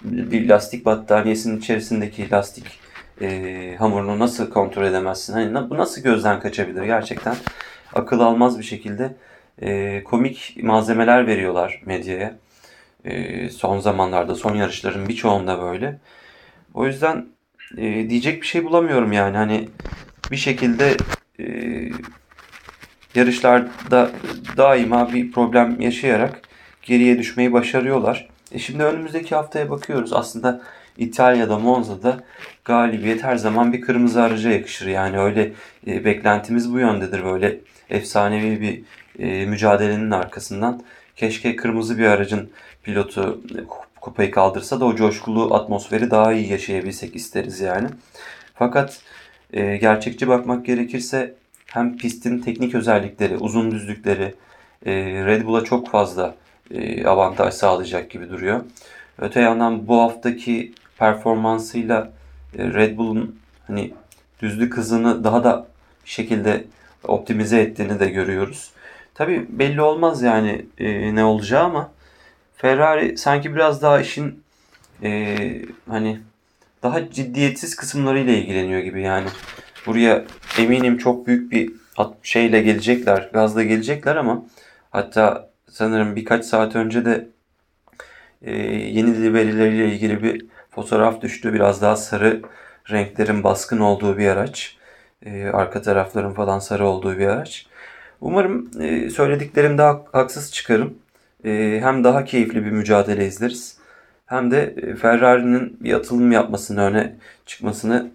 bir 0.03 0.49
lastik 0.49 0.85
battaniyesinin 0.85 1.57
içerisindeki 1.57 2.31
lastik 2.31 2.79
e, 3.21 3.75
hamurunu 3.79 4.19
nasıl 4.19 4.49
kontrol 4.49 4.83
edemezsin? 4.83 5.33
Hani 5.33 5.69
bu 5.69 5.77
nasıl 5.77 6.01
gözden 6.01 6.39
kaçabilir? 6.39 6.83
Gerçekten 6.83 7.35
akıl 7.93 8.19
almaz 8.19 8.59
bir 8.59 8.63
şekilde 8.63 9.15
e, 9.61 10.03
komik 10.03 10.57
malzemeler 10.63 11.27
veriyorlar 11.27 11.81
medyaya. 11.85 12.39
E, 13.05 13.49
son 13.49 13.79
zamanlarda, 13.79 14.35
son 14.35 14.55
yarışların 14.55 15.07
birçoğunda 15.09 15.61
böyle. 15.61 15.99
O 16.73 16.85
yüzden 16.85 17.25
e, 17.77 18.09
diyecek 18.09 18.41
bir 18.41 18.47
şey 18.47 18.65
bulamıyorum 18.65 19.11
yani. 19.11 19.37
Hani 19.37 19.69
bir 20.31 20.37
şekilde 20.37 20.97
e, 21.39 21.45
yarışlarda 23.15 24.11
daima 24.57 25.13
bir 25.13 25.31
problem 25.31 25.81
yaşayarak 25.81 26.41
geriye 26.81 27.19
düşmeyi 27.19 27.53
başarıyorlar. 27.53 28.29
E 28.51 28.59
şimdi 28.59 28.83
önümüzdeki 28.83 29.35
haftaya 29.35 29.69
bakıyoruz. 29.69 30.13
Aslında 30.13 30.61
İtalya'da, 30.97 31.59
Monza'da 31.59 32.23
galibiyet 32.65 33.23
her 33.23 33.35
zaman 33.35 33.73
bir 33.73 33.81
kırmızı 33.81 34.21
araca 34.21 34.49
yakışır. 34.49 34.87
Yani 34.87 35.19
öyle 35.19 35.51
e, 35.87 36.05
beklentimiz 36.05 36.73
bu 36.73 36.79
yöndedir. 36.79 37.25
Böyle 37.25 37.57
efsanevi 37.89 38.61
bir 38.61 38.83
e, 39.25 39.45
mücadelenin 39.45 40.11
arkasından 40.11 40.83
keşke 41.15 41.55
kırmızı 41.55 41.97
bir 41.97 42.05
aracın 42.05 42.49
pilotu 42.83 43.41
kupayı 44.01 44.31
kaldırsa 44.31 44.79
da 44.79 44.85
o 44.85 44.95
coşkulu 44.95 45.55
atmosferi 45.55 46.11
daha 46.11 46.33
iyi 46.33 46.51
yaşayabilsek 46.51 47.15
isteriz 47.15 47.59
yani. 47.59 47.87
Fakat 48.55 49.01
e, 49.53 49.77
gerçekçi 49.77 50.27
bakmak 50.27 50.65
gerekirse 50.65 51.35
hem 51.65 51.97
pistin 51.97 52.39
teknik 52.39 52.75
özellikleri, 52.75 53.37
uzun 53.37 53.71
düzlükleri 53.71 54.35
e, 54.85 54.93
Red 55.25 55.45
Bull'a 55.45 55.63
çok 55.63 55.89
fazla 55.89 56.35
e, 56.71 57.05
avantaj 57.05 57.53
sağlayacak 57.53 58.11
gibi 58.11 58.29
duruyor. 58.29 58.61
Öte 59.17 59.41
yandan 59.41 59.87
bu 59.87 60.01
haftaki 60.01 60.73
performansıyla 60.97 62.11
e, 62.57 62.73
Red 62.73 62.97
Bull'un 62.97 63.39
hani 63.67 63.93
düzlük 64.41 64.77
hızını 64.77 65.23
daha 65.23 65.43
da 65.43 65.67
şekilde 66.05 66.63
optimize 67.03 67.61
ettiğini 67.61 67.99
de 67.99 68.09
görüyoruz. 68.09 68.71
Tabi 69.13 69.45
belli 69.49 69.81
olmaz 69.81 70.21
yani 70.21 70.65
e, 70.77 71.15
ne 71.15 71.23
olacağı 71.23 71.63
ama 71.63 71.91
Ferrari 72.55 73.17
sanki 73.17 73.55
biraz 73.55 73.81
daha 73.81 74.01
işin 74.01 74.43
e, 75.03 75.37
hani 75.89 76.19
daha 76.83 77.11
ciddiyetsiz 77.11 77.75
kısımlarıyla 77.75 78.33
ilgileniyor 78.33 78.81
gibi 78.81 79.01
yani. 79.01 79.27
Buraya 79.85 80.25
eminim 80.57 80.97
çok 80.97 81.27
büyük 81.27 81.51
bir 81.51 81.71
şeyle 82.23 82.61
gelecekler, 82.61 83.29
gazla 83.33 83.63
gelecekler 83.63 84.15
ama 84.15 84.45
hatta 84.91 85.49
sanırım 85.69 86.15
birkaç 86.15 86.45
saat 86.45 86.75
önce 86.75 87.05
de 87.05 87.27
e, 88.41 88.51
yeni 88.67 89.15
dil 89.15 89.33
verileriyle 89.33 89.87
ilgili 89.87 90.23
bir 90.23 90.45
fotoğraf 90.71 91.21
düştü. 91.21 91.53
Biraz 91.53 91.81
daha 91.81 91.95
sarı 91.95 92.41
renklerin 92.91 93.43
baskın 93.43 93.79
olduğu 93.79 94.17
bir 94.17 94.27
araç. 94.27 94.78
E, 95.25 95.47
arka 95.47 95.81
tarafların 95.81 96.33
falan 96.33 96.59
sarı 96.59 96.87
olduğu 96.87 97.17
bir 97.17 97.27
araç. 97.27 97.67
Umarım 98.21 98.71
e, 98.81 99.09
söylediklerimde 99.09 99.81
haksız 100.11 100.51
çıkarım. 100.53 100.93
E, 101.45 101.79
hem 101.83 102.03
daha 102.03 102.23
keyifli 102.23 102.65
bir 102.65 102.71
mücadele 102.71 103.27
izleriz. 103.27 103.77
Hem 104.25 104.51
de 104.51 104.75
e, 104.77 104.95
Ferrari'nin 104.95 105.77
bir 105.79 105.93
atılım 105.93 106.31
yapmasını, 106.31 106.81
öne 106.81 107.15
çıkmasını 107.45 108.11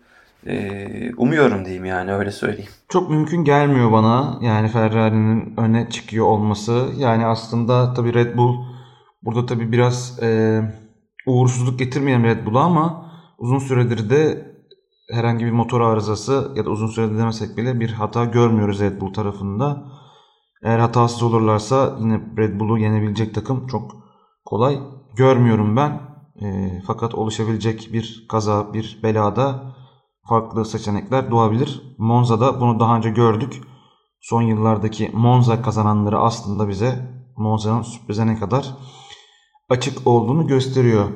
e, 0.46 1.14
umuyorum 1.16 1.64
diyeyim 1.64 1.84
yani 1.84 2.14
öyle 2.14 2.30
söyleyeyim. 2.30 2.70
Çok 2.88 3.10
mümkün 3.10 3.44
gelmiyor 3.44 3.92
bana 3.92 4.38
yani 4.42 4.68
Ferrari'nin 4.68 5.54
öne 5.56 5.90
çıkıyor 5.90 6.26
olması. 6.26 6.88
Yani 6.98 7.26
aslında 7.26 7.94
tabii 7.94 8.14
Red 8.14 8.36
Bull 8.36 8.64
burada 9.22 9.46
tabii 9.46 9.72
biraz 9.72 10.22
e, 10.22 10.60
uğursuzluk 11.26 11.78
getirmeyen 11.78 12.24
Red 12.24 12.46
Bull'a 12.46 12.60
ama 12.60 13.10
uzun 13.38 13.58
süredir 13.58 14.10
de 14.10 14.53
herhangi 15.10 15.44
bir 15.44 15.50
motor 15.50 15.80
arızası 15.80 16.52
ya 16.56 16.64
da 16.64 16.70
uzun 16.70 16.86
süredir 16.86 17.18
demesek 17.18 17.56
bile 17.56 17.80
bir 17.80 17.90
hata 17.90 18.24
görmüyoruz 18.24 18.80
Red 18.80 19.00
Bull 19.00 19.12
tarafında. 19.12 19.92
Eğer 20.62 20.78
hatasız 20.78 21.22
olurlarsa 21.22 21.96
yine 22.00 22.20
Red 22.38 22.60
Bull'u 22.60 22.78
yenebilecek 22.78 23.34
takım 23.34 23.66
çok 23.66 23.90
kolay 24.44 24.80
görmüyorum 25.16 25.76
ben. 25.76 26.00
E, 26.42 26.80
fakat 26.86 27.14
oluşabilecek 27.14 27.90
bir 27.92 28.26
kaza, 28.28 28.74
bir 28.74 29.00
belada 29.02 29.74
farklı 30.28 30.64
seçenekler 30.64 31.30
doğabilir. 31.30 31.94
Monza'da 31.98 32.60
bunu 32.60 32.80
daha 32.80 32.96
önce 32.96 33.10
gördük. 33.10 33.60
Son 34.20 34.42
yıllardaki 34.42 35.10
Monza 35.14 35.62
kazananları 35.62 36.18
aslında 36.18 36.68
bize 36.68 37.14
Monza'nın 37.36 37.82
sürprize 37.82 38.26
ne 38.26 38.38
kadar 38.38 38.74
açık 39.68 40.06
olduğunu 40.06 40.46
gösteriyor. 40.46 41.08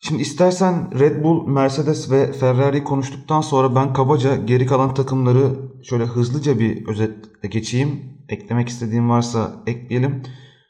Şimdi 0.00 0.22
istersen 0.22 0.98
Red 0.98 1.24
Bull, 1.24 1.46
Mercedes 1.46 2.10
ve 2.10 2.32
Ferrari 2.32 2.84
konuştuktan 2.84 3.40
sonra 3.40 3.74
ben 3.74 3.92
kabaca 3.92 4.36
geri 4.36 4.66
kalan 4.66 4.94
takımları 4.94 5.70
şöyle 5.82 6.04
hızlıca 6.04 6.58
bir 6.58 6.86
özetle 6.86 7.48
geçeyim. 7.48 8.18
Eklemek 8.28 8.68
istediğim 8.68 9.10
varsa 9.10 9.62
ekleyelim. 9.66 10.22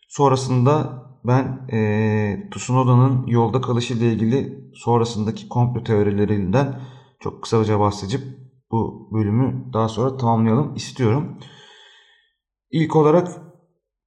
Sonrasında 0.08 1.02
ben 1.24 1.68
e, 1.72 2.50
Tsunoda'nın 2.50 3.26
yolda 3.26 3.60
kalışı 3.60 3.94
ile 3.94 4.12
ilgili 4.12 4.70
sonrasındaki 4.74 5.48
komplo 5.48 5.84
teorilerinden 5.84 6.80
çok 7.20 7.42
kısaca 7.42 7.80
bahsedip 7.80 8.20
bu 8.70 9.08
bölümü 9.12 9.72
daha 9.72 9.88
sonra 9.88 10.16
tamamlayalım 10.16 10.74
istiyorum. 10.74 11.38
İlk 12.70 12.96
olarak 12.96 13.28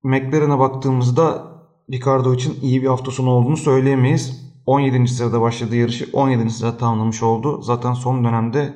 McLaren'a 0.04 0.60
baktığımızda 0.60 1.52
Ricardo 1.92 2.34
için 2.34 2.62
iyi 2.62 2.82
bir 2.82 2.88
hafta 2.88 3.12
sonu 3.12 3.30
olduğunu 3.30 3.58
söyleyemeyiz. 3.58 4.51
17. 4.66 5.08
sırada 5.08 5.42
başladığı 5.42 5.76
yarışı 5.76 6.10
17. 6.14 6.50
sırada 6.50 6.78
tamamlamış 6.78 7.24
oldu. 7.24 7.62
Zaten 7.62 7.94
son 7.94 8.24
dönemde 8.26 8.74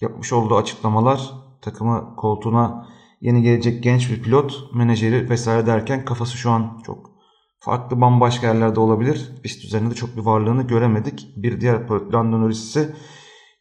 yapmış 0.00 0.32
olduğu 0.32 0.56
açıklamalar 0.56 1.30
takımı 1.62 2.16
koltuğuna 2.16 2.88
yeni 3.20 3.42
gelecek 3.42 3.82
genç 3.82 4.10
bir 4.10 4.22
pilot, 4.22 4.74
menajeri 4.74 5.30
vesaire 5.30 5.66
derken 5.66 6.04
kafası 6.04 6.36
şu 6.36 6.50
an 6.50 6.80
çok 6.86 7.10
farklı 7.58 8.00
bambaşka 8.00 8.46
yerlerde 8.46 8.80
olabilir. 8.80 9.32
Pist 9.42 9.64
üzerinde 9.64 9.94
çok 9.94 10.16
bir 10.16 10.22
varlığını 10.22 10.62
göremedik. 10.62 11.28
Bir 11.36 11.60
diğer 11.60 11.86
pilot 11.86 12.14
Lando 12.14 12.40
Norris 12.40 12.58
ise 12.58 12.94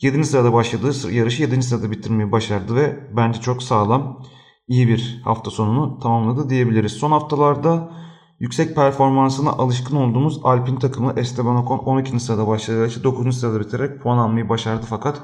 7. 0.02 0.24
sırada 0.24 0.54
başladığı 0.54 1.12
yarışı 1.12 1.42
7. 1.42 1.64
sırada 1.64 1.92
bitirmeyi 1.92 2.32
başardı 2.32 2.76
ve 2.76 3.10
bence 3.18 3.42
çok 3.42 3.64
sağlam 3.64 4.24
iyi 4.68 4.88
bir 4.88 5.22
hafta 5.24 5.52
sonunu 5.52 6.00
tamamladı 6.00 6.50
diyebiliriz. 6.50 6.92
Son 6.92 7.12
haftalarda 7.12 7.92
yüksek 8.40 8.76
performansına 8.76 9.50
alışkın 9.50 9.96
olduğumuz 9.96 10.40
Alpine 10.44 10.80
takımı 10.80 11.14
Esteban 11.18 11.66
Ocon 11.66 11.78
12. 11.78 12.20
sırada 12.20 12.48
başladı 12.48 12.78
yarışı 12.78 13.04
9. 13.04 13.40
sırada 13.40 13.60
bitirerek 13.60 14.02
puan 14.02 14.18
almayı 14.18 14.50
başardı 14.50 14.86
fakat 14.90 15.22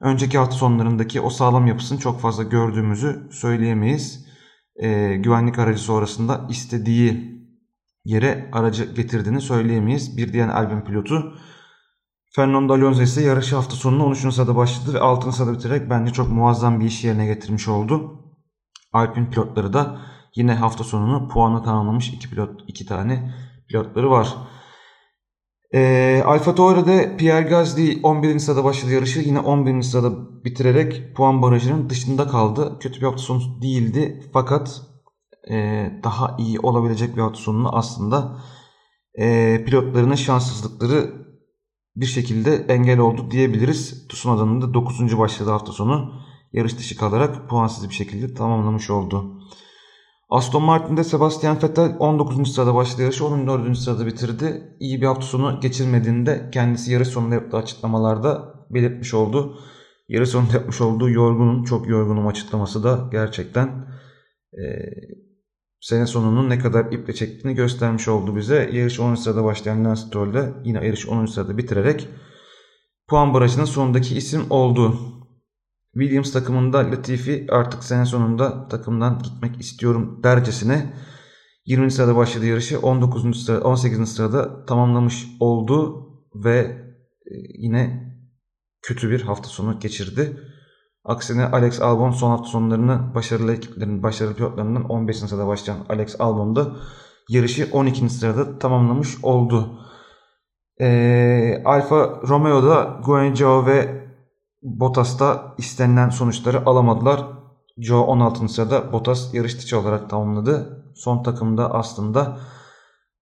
önceki 0.00 0.38
hafta 0.38 0.56
sonlarındaki 0.56 1.20
o 1.20 1.30
sağlam 1.30 1.66
yapısını 1.66 1.98
çok 1.98 2.20
fazla 2.20 2.42
gördüğümüzü 2.42 3.28
söyleyemeyiz. 3.32 4.26
Ee, 4.76 5.16
güvenlik 5.16 5.58
aracı 5.58 5.82
sonrasında 5.82 6.46
istediği 6.50 7.32
yere 8.04 8.50
aracı 8.52 8.84
getirdiğini 8.94 9.40
söyleyemeyiz. 9.40 10.16
Bir 10.16 10.32
diğer 10.32 10.48
Alpine 10.48 10.84
pilotu 10.84 11.34
Fernando 12.34 12.74
Alonso 12.74 13.02
ise 13.02 13.22
yarış 13.22 13.52
hafta 13.52 13.76
sonunu 13.76 14.04
13. 14.04 14.34
sırada 14.34 14.56
başladı 14.56 14.94
ve 14.94 15.00
6. 15.00 15.32
sırada 15.32 15.52
bitirerek 15.52 15.90
bence 15.90 16.12
çok 16.12 16.32
muazzam 16.32 16.80
bir 16.80 16.84
iş 16.84 17.04
yerine 17.04 17.26
getirmiş 17.26 17.68
oldu. 17.68 18.20
Alpine 18.92 19.30
pilotları 19.30 19.72
da 19.72 20.00
yine 20.36 20.54
hafta 20.54 20.84
sonunu 20.84 21.28
puanla 21.28 21.62
tamamlamış 21.62 22.08
iki 22.08 22.30
pilot 22.30 22.60
iki 22.68 22.86
tane 22.86 23.34
pilotları 23.68 24.10
var. 24.10 24.36
Ee, 25.74 26.22
Alfa 26.26 26.54
Tauri'de 26.54 27.16
Pierre 27.16 27.48
Gasly 27.48 28.00
11. 28.02 28.38
sırada 28.38 28.64
başladı 28.64 28.92
yarışı. 28.92 29.20
Yine 29.20 29.40
11. 29.40 29.82
sırada 29.82 30.44
bitirerek 30.44 31.16
puan 31.16 31.42
barajının 31.42 31.90
dışında 31.90 32.28
kaldı. 32.28 32.78
Kötü 32.80 33.00
bir 33.00 33.06
hafta 33.06 33.22
sonu 33.22 33.62
değildi. 33.62 34.30
Fakat 34.32 34.82
e, 35.50 35.56
daha 36.04 36.36
iyi 36.38 36.60
olabilecek 36.60 37.16
bir 37.16 37.20
hafta 37.20 37.38
sonunu 37.38 37.76
aslında 37.76 38.40
e, 39.18 39.64
pilotlarının 39.64 40.14
şanssızlıkları 40.14 41.22
bir 41.96 42.06
şekilde 42.06 42.54
engel 42.68 42.98
oldu 42.98 43.30
diyebiliriz. 43.30 44.08
Tsunoda'nın 44.08 44.62
da 44.62 44.74
9. 44.74 45.18
başladığı 45.18 45.50
hafta 45.50 45.72
sonu 45.72 46.12
yarış 46.52 46.78
dışı 46.78 46.96
kalarak 46.96 47.48
puansız 47.48 47.88
bir 47.88 47.94
şekilde 47.94 48.34
tamamlamış 48.34 48.90
oldu. 48.90 49.40
Aston 50.32 50.62
Martin'de 50.62 51.04
Sebastian 51.04 51.62
Vettel 51.62 51.96
19. 51.98 52.54
sırada 52.54 52.74
başladı 52.74 53.02
yarışı 53.02 53.26
14. 53.26 53.78
sırada 53.78 54.06
bitirdi. 54.06 54.76
İyi 54.80 55.00
bir 55.00 55.06
hafta 55.06 55.22
sonu 55.26 55.60
geçirmediğinde 55.60 56.50
kendisi 56.52 56.92
yarış 56.92 57.08
sonunda 57.08 57.34
yaptığı 57.34 57.56
açıklamalarda 57.56 58.54
belirtmiş 58.70 59.14
oldu. 59.14 59.58
Yarış 60.08 60.28
sonunda 60.28 60.52
yapmış 60.52 60.80
olduğu 60.80 61.10
yorgunum, 61.10 61.64
çok 61.64 61.88
yorgunum 61.88 62.26
açıklaması 62.26 62.84
da 62.84 63.08
gerçekten 63.12 63.68
e, 64.52 64.64
sene 65.80 66.06
sonunun 66.06 66.50
ne 66.50 66.58
kadar 66.58 66.92
iple 66.92 67.14
çektiğini 67.14 67.54
göstermiş 67.54 68.08
oldu 68.08 68.36
bize. 68.36 68.70
Yarış 68.72 69.00
10. 69.00 69.14
sırada 69.14 69.44
başlayan 69.44 69.84
Lance 69.84 70.00
Stroll 70.00 70.34
de 70.34 70.52
yine 70.64 70.86
yarış 70.86 71.08
10. 71.08 71.26
sırada 71.26 71.58
bitirerek 71.58 72.08
puan 73.08 73.34
barajının 73.34 73.64
sonundaki 73.64 74.16
isim 74.16 74.42
oldu. 74.50 74.98
Williams 75.94 76.32
takımında 76.32 76.78
Latifi 76.78 77.46
artık 77.50 77.84
sene 77.84 78.06
sonunda 78.06 78.68
takımdan 78.68 79.18
gitmek 79.22 79.60
istiyorum 79.60 80.20
dercesine 80.22 80.92
20. 81.66 81.90
sırada 81.90 82.16
başladı 82.16 82.46
yarışı 82.46 82.80
19. 82.80 83.44
sırada 83.44 83.64
18. 83.64 84.14
sırada 84.14 84.64
tamamlamış 84.64 85.26
oldu 85.40 86.06
ve 86.34 86.58
e, 87.26 87.34
yine 87.58 88.12
kötü 88.82 89.10
bir 89.10 89.22
hafta 89.22 89.48
sonu 89.48 89.80
geçirdi. 89.80 90.40
Aksine 91.04 91.44
Alex 91.44 91.80
Albon 91.80 92.10
son 92.10 92.30
hafta 92.30 92.48
sonlarını 92.48 93.14
başarılı 93.14 93.54
ekiplerin, 93.54 94.02
başarılı 94.02 94.34
pilotlarından 94.34 94.84
15. 94.84 95.16
sırada 95.16 95.46
başlayan 95.46 95.86
Alex 95.88 96.20
Albon 96.20 96.56
da 96.56 96.76
yarışı 97.28 97.68
12. 97.72 98.10
sırada 98.10 98.58
tamamlamış 98.58 99.08
oldu. 99.22 99.78
Ee, 100.80 101.62
Alfa 101.64 102.20
Romeo'da 102.28 103.00
Guanyu 103.04 103.66
ve 103.66 104.01
Bottas'ta 104.62 105.54
istenilen 105.58 106.08
sonuçları 106.08 106.66
alamadılar. 106.66 107.26
Joe 107.78 108.00
16. 108.00 108.48
sırada 108.48 108.92
Bottas 108.92 109.34
yarış 109.34 109.58
dışı 109.58 109.80
olarak 109.80 110.10
tamamladı. 110.10 110.84
Son 110.94 111.22
takımda 111.22 111.74
aslında 111.74 112.38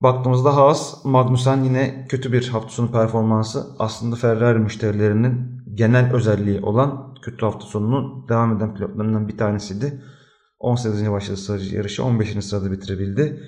baktığımızda 0.03 0.57
Haas, 0.57 1.05
Magnussen 1.05 1.64
yine 1.64 2.07
kötü 2.09 2.33
bir 2.33 2.48
hafta 2.48 2.68
sonu 2.68 2.92
performansı. 2.92 3.66
Aslında 3.79 4.16
Ferrari 4.16 4.59
müşterilerinin 4.59 5.61
genel 5.74 6.14
özelliği 6.14 6.61
olan 6.61 7.14
kötü 7.22 7.46
hafta 7.46 7.66
sonunun 7.66 8.29
devam 8.29 8.57
eden 8.57 8.74
pilotlarından 8.74 9.29
bir 9.29 9.38
tanesiydi. 9.38 10.03
18. 10.59 11.11
başladı 11.11 11.37
sadece 11.37 11.76
yarışı 11.76 12.05
15. 12.05 12.44
sırada 12.44 12.72
bitirebildi. 12.72 13.42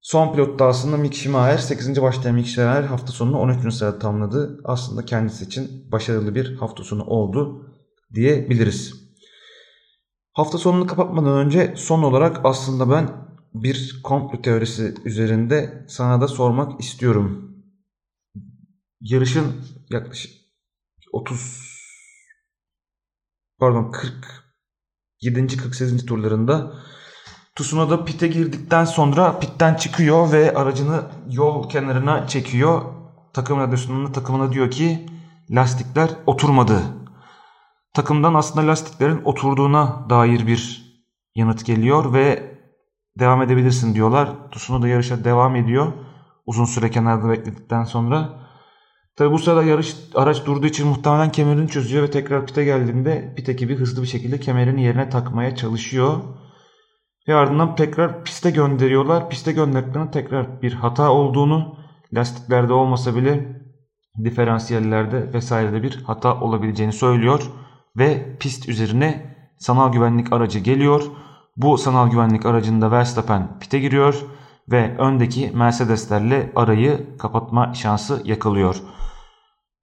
Son 0.00 0.32
pilot 0.32 0.58
da 0.58 0.66
aslında 0.66 0.96
Mick 0.96 1.14
Schumacher 1.14 1.58
8. 1.58 2.02
başlayan 2.02 2.34
Mick 2.34 2.48
Schumacher 2.48 2.82
hafta 2.82 3.12
sonunu 3.12 3.38
13. 3.38 3.74
sırada 3.74 3.98
tamamladı. 3.98 4.60
Aslında 4.64 5.04
kendisi 5.04 5.44
için 5.44 5.92
başarılı 5.92 6.34
bir 6.34 6.56
hafta 6.56 6.84
sonu 6.84 7.04
oldu 7.04 7.68
diyebiliriz. 8.14 8.94
Hafta 10.32 10.58
sonunu 10.58 10.86
kapatmadan 10.86 11.38
önce 11.38 11.74
son 11.76 12.02
olarak 12.02 12.40
aslında 12.44 12.90
ben 12.90 13.28
bir 13.54 14.00
komplo 14.04 14.42
teorisi 14.42 14.94
üzerinde 15.04 15.86
sana 15.88 16.20
da 16.20 16.28
sormak 16.28 16.80
istiyorum. 16.80 17.54
yarışın 19.00 19.64
yaklaşık 19.90 20.32
30 21.12 21.78
pardon 23.58 23.90
47. 23.90 25.56
48. 25.56 26.06
turlarında 26.06 26.82
Tsunoda 27.58 28.04
pite 28.04 28.28
girdikten 28.28 28.84
sonra 28.84 29.38
pitten 29.38 29.74
çıkıyor 29.74 30.32
ve 30.32 30.54
aracını 30.54 31.02
yol 31.30 31.68
kenarına 31.68 32.26
çekiyor. 32.26 32.82
Takım 33.32 33.60
radyosunun 33.60 34.12
takımına 34.12 34.52
diyor 34.52 34.70
ki 34.70 35.06
lastikler 35.50 36.10
oturmadı. 36.26 36.82
Takımdan 37.94 38.34
aslında 38.34 38.66
lastiklerin 38.66 39.24
oturduğuna 39.24 40.06
dair 40.10 40.46
bir 40.46 40.84
yanıt 41.34 41.66
geliyor 41.66 42.12
ve 42.12 42.58
devam 43.18 43.42
edebilirsin 43.42 43.94
diyorlar. 43.94 44.28
Tsunoda 44.52 44.88
yarışa 44.88 45.24
devam 45.24 45.56
ediyor. 45.56 45.92
Uzun 46.46 46.64
süre 46.64 46.90
kenarda 46.90 47.28
bekledikten 47.28 47.84
sonra. 47.84 48.28
Tabi 49.16 49.32
bu 49.32 49.38
sırada 49.38 49.62
yarış 49.64 49.96
araç 50.14 50.46
durduğu 50.46 50.66
için 50.66 50.86
muhtemelen 50.86 51.32
kemerini 51.32 51.68
çözüyor 51.68 52.02
ve 52.02 52.10
tekrar 52.10 52.46
pite 52.46 52.64
geldiğinde 52.64 53.34
pit 53.36 53.48
ekibi 53.48 53.76
hızlı 53.76 54.02
bir 54.02 54.08
şekilde 54.08 54.40
kemerini 54.40 54.84
yerine 54.84 55.08
takmaya 55.08 55.56
çalışıyor. 55.56 56.20
Ve 57.28 57.34
ardından 57.34 57.74
tekrar 57.74 58.24
piste 58.24 58.50
gönderiyorlar. 58.50 59.30
Piste 59.30 59.52
gönderdiklerinde 59.52 60.10
tekrar 60.10 60.62
bir 60.62 60.72
hata 60.72 61.12
olduğunu 61.12 61.76
lastiklerde 62.12 62.72
olmasa 62.72 63.16
bile 63.16 63.62
diferansiyellerde 64.24 65.32
vesairede 65.32 65.82
bir 65.82 66.02
hata 66.02 66.40
olabileceğini 66.40 66.92
söylüyor. 66.92 67.50
Ve 67.96 68.36
pist 68.40 68.68
üzerine 68.68 69.36
sanal 69.58 69.92
güvenlik 69.92 70.32
aracı 70.32 70.58
geliyor. 70.58 71.02
Bu 71.56 71.78
sanal 71.78 72.10
güvenlik 72.10 72.46
aracında 72.46 72.90
Verstappen 72.90 73.58
pite 73.60 73.78
giriyor 73.78 74.24
ve 74.70 74.96
öndeki 74.98 75.50
Mercedeslerle 75.54 76.52
arayı 76.56 77.18
kapatma 77.18 77.74
şansı 77.74 78.22
yakalıyor. 78.24 78.76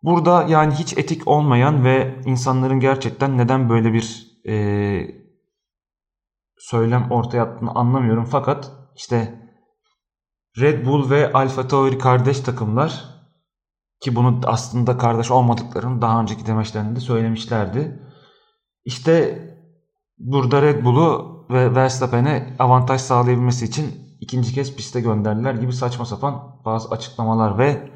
Burada 0.04 0.44
yani 0.44 0.74
hiç 0.74 0.98
etik 0.98 1.28
olmayan 1.28 1.84
ve 1.84 2.16
insanların 2.26 2.80
gerçekten 2.80 3.38
neden 3.38 3.70
böyle 3.70 3.94
bir 3.94 4.28
e, 4.48 5.25
söylem 6.58 7.12
ortaya 7.12 7.44
attığını 7.44 7.72
anlamıyorum. 7.72 8.26
Fakat 8.26 8.72
işte 8.96 9.46
Red 10.60 10.86
Bull 10.86 11.10
ve 11.10 11.34
Alfa 11.34 11.68
Tauri 11.68 11.98
kardeş 11.98 12.40
takımlar 12.40 13.16
ki 14.00 14.16
bunu 14.16 14.40
aslında 14.46 14.98
kardeş 14.98 15.32
olmadıklarını 15.32 16.02
daha 16.02 16.22
önceki 16.22 16.46
demeçlerinde 16.46 17.00
söylemişlerdi. 17.00 18.00
İşte 18.86 19.42
burada 20.18 20.62
Red 20.62 20.86
Bull'u 20.86 21.36
ve 21.50 21.76
Verstappen'e 21.76 22.56
avantaj 22.60 23.02
sağlayabilmesi 23.02 23.66
için 23.66 24.18
ikinci 24.22 24.54
kez 24.54 24.76
piste 24.76 25.02
gönderdiler 25.02 25.54
gibi 25.54 25.74
saçma 25.74 26.06
sapan 26.06 26.62
bazı 26.66 26.90
açıklamalar 26.90 27.58
ve 27.58 27.90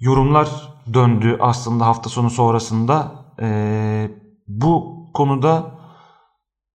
yorumlar 0.00 0.74
döndü 0.94 1.36
aslında 1.40 1.86
hafta 1.86 2.10
sonu 2.10 2.30
sonrasında. 2.30 3.12
Ee, 3.40 4.10
bu 4.48 4.94
konuda 5.14 5.73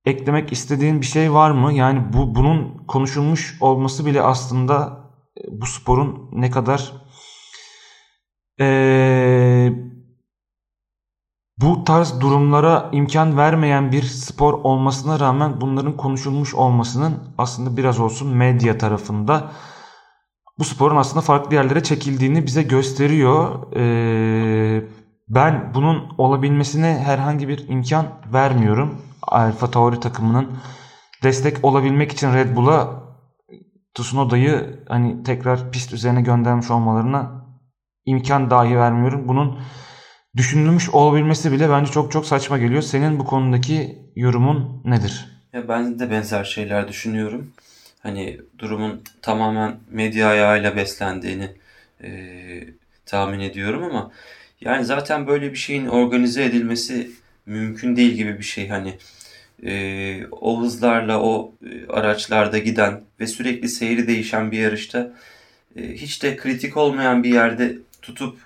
eklemek 0.06 0.52
istediğin 0.52 1.02
bir 1.02 1.06
şey 1.06 1.34
var 1.34 1.52
mı? 1.52 1.74
Yani 1.74 2.14
bu 2.14 2.36
bunun 2.36 2.78
konuşulmuş 2.88 3.58
olması 3.62 4.06
bile 4.06 4.22
aslında 4.22 5.00
e, 5.38 5.62
bu 5.62 5.66
sporun 5.66 6.30
ne 6.32 6.52
kadar 6.52 6.94
ee, 8.62 9.72
bu 11.58 11.84
tarz 11.84 12.22
durumlara 12.22 12.90
imkan 12.92 13.38
vermeyen 13.38 13.92
bir 13.92 14.04
spor 14.04 14.54
olmasına 14.54 15.20
rağmen 15.20 15.62
bunların 15.62 15.98
konuşulmuş 15.98 16.56
olmasının 16.56 17.14
aslında 17.38 17.78
biraz 17.78 18.00
olsun 18.00 18.28
medya 18.36 18.78
tarafında 18.78 19.52
bu 20.60 20.64
sporun 20.64 20.96
aslında 20.96 21.22
farklı 21.22 21.56
yerlere 21.56 21.84
çekildiğini 21.84 22.46
bize 22.46 22.64
gösteriyor. 22.64 23.72
Ee, 23.76 24.84
ben 25.30 25.72
bunun 25.74 26.04
olabilmesine 26.18 27.04
herhangi 27.06 27.48
bir 27.48 27.68
imkan 27.68 28.06
vermiyorum. 28.34 29.09
Alfa 29.32 29.72
Tauri 29.72 30.00
takımının 30.00 30.58
destek 31.24 31.66
olabilmek 31.66 32.12
için 32.12 32.34
Red 32.34 32.56
Bull'a 32.56 33.04
Tsunoda'yı 33.94 34.84
hani 34.88 35.24
tekrar 35.24 35.72
pist 35.72 35.94
üzerine 35.94 36.22
göndermiş 36.22 36.72
olmalarına 36.72 37.46
imkan 38.06 38.50
dahi 38.50 38.78
vermiyorum. 38.78 39.28
Bunun 39.28 39.60
düşünülmüş 40.38 40.90
olabilmesi 40.90 41.52
bile 41.52 41.70
bence 41.70 41.92
çok 41.92 42.12
çok 42.12 42.26
saçma 42.26 42.58
geliyor. 42.58 42.82
Senin 42.82 43.20
bu 43.20 43.26
konudaki 43.26 44.00
yorumun 44.16 44.82
nedir? 44.86 45.26
Ya 45.54 45.68
ben 45.68 46.00
de 46.00 46.12
benzer 46.12 46.44
şeyler 46.44 46.88
düşünüyorum. 46.88 47.52
Hani 48.00 48.40
durumun 48.60 49.04
tamamen 49.22 49.76
medya 49.92 50.28
ayağıyla 50.28 50.76
beslendiğini 50.76 51.52
e, 52.04 52.10
tahmin 53.06 53.40
ediyorum 53.40 53.84
ama 53.84 54.12
yani 54.62 54.86
zaten 54.86 55.28
böyle 55.28 55.52
bir 55.52 55.58
şeyin 55.58 55.88
organize 55.88 56.44
edilmesi 56.44 57.12
mümkün 57.46 57.96
değil 57.96 58.12
gibi 58.14 58.38
bir 58.38 58.44
şey. 58.44 58.70
Hani 58.70 58.98
e, 59.66 60.28
o 60.32 60.62
hızlarla 60.62 61.22
o 61.22 61.54
e, 61.66 61.88
araçlarda 61.88 62.58
giden 62.58 63.02
ve 63.20 63.28
sürekli 63.28 63.70
seyri 63.70 64.08
değişen 64.08 64.52
bir 64.52 64.60
yarışta 64.60 65.14
e, 65.76 65.94
hiç 65.94 66.24
de 66.24 66.38
kritik 66.38 66.78
olmayan 66.78 67.24
bir 67.24 67.34
yerde 67.34 67.78
tutup 68.02 68.38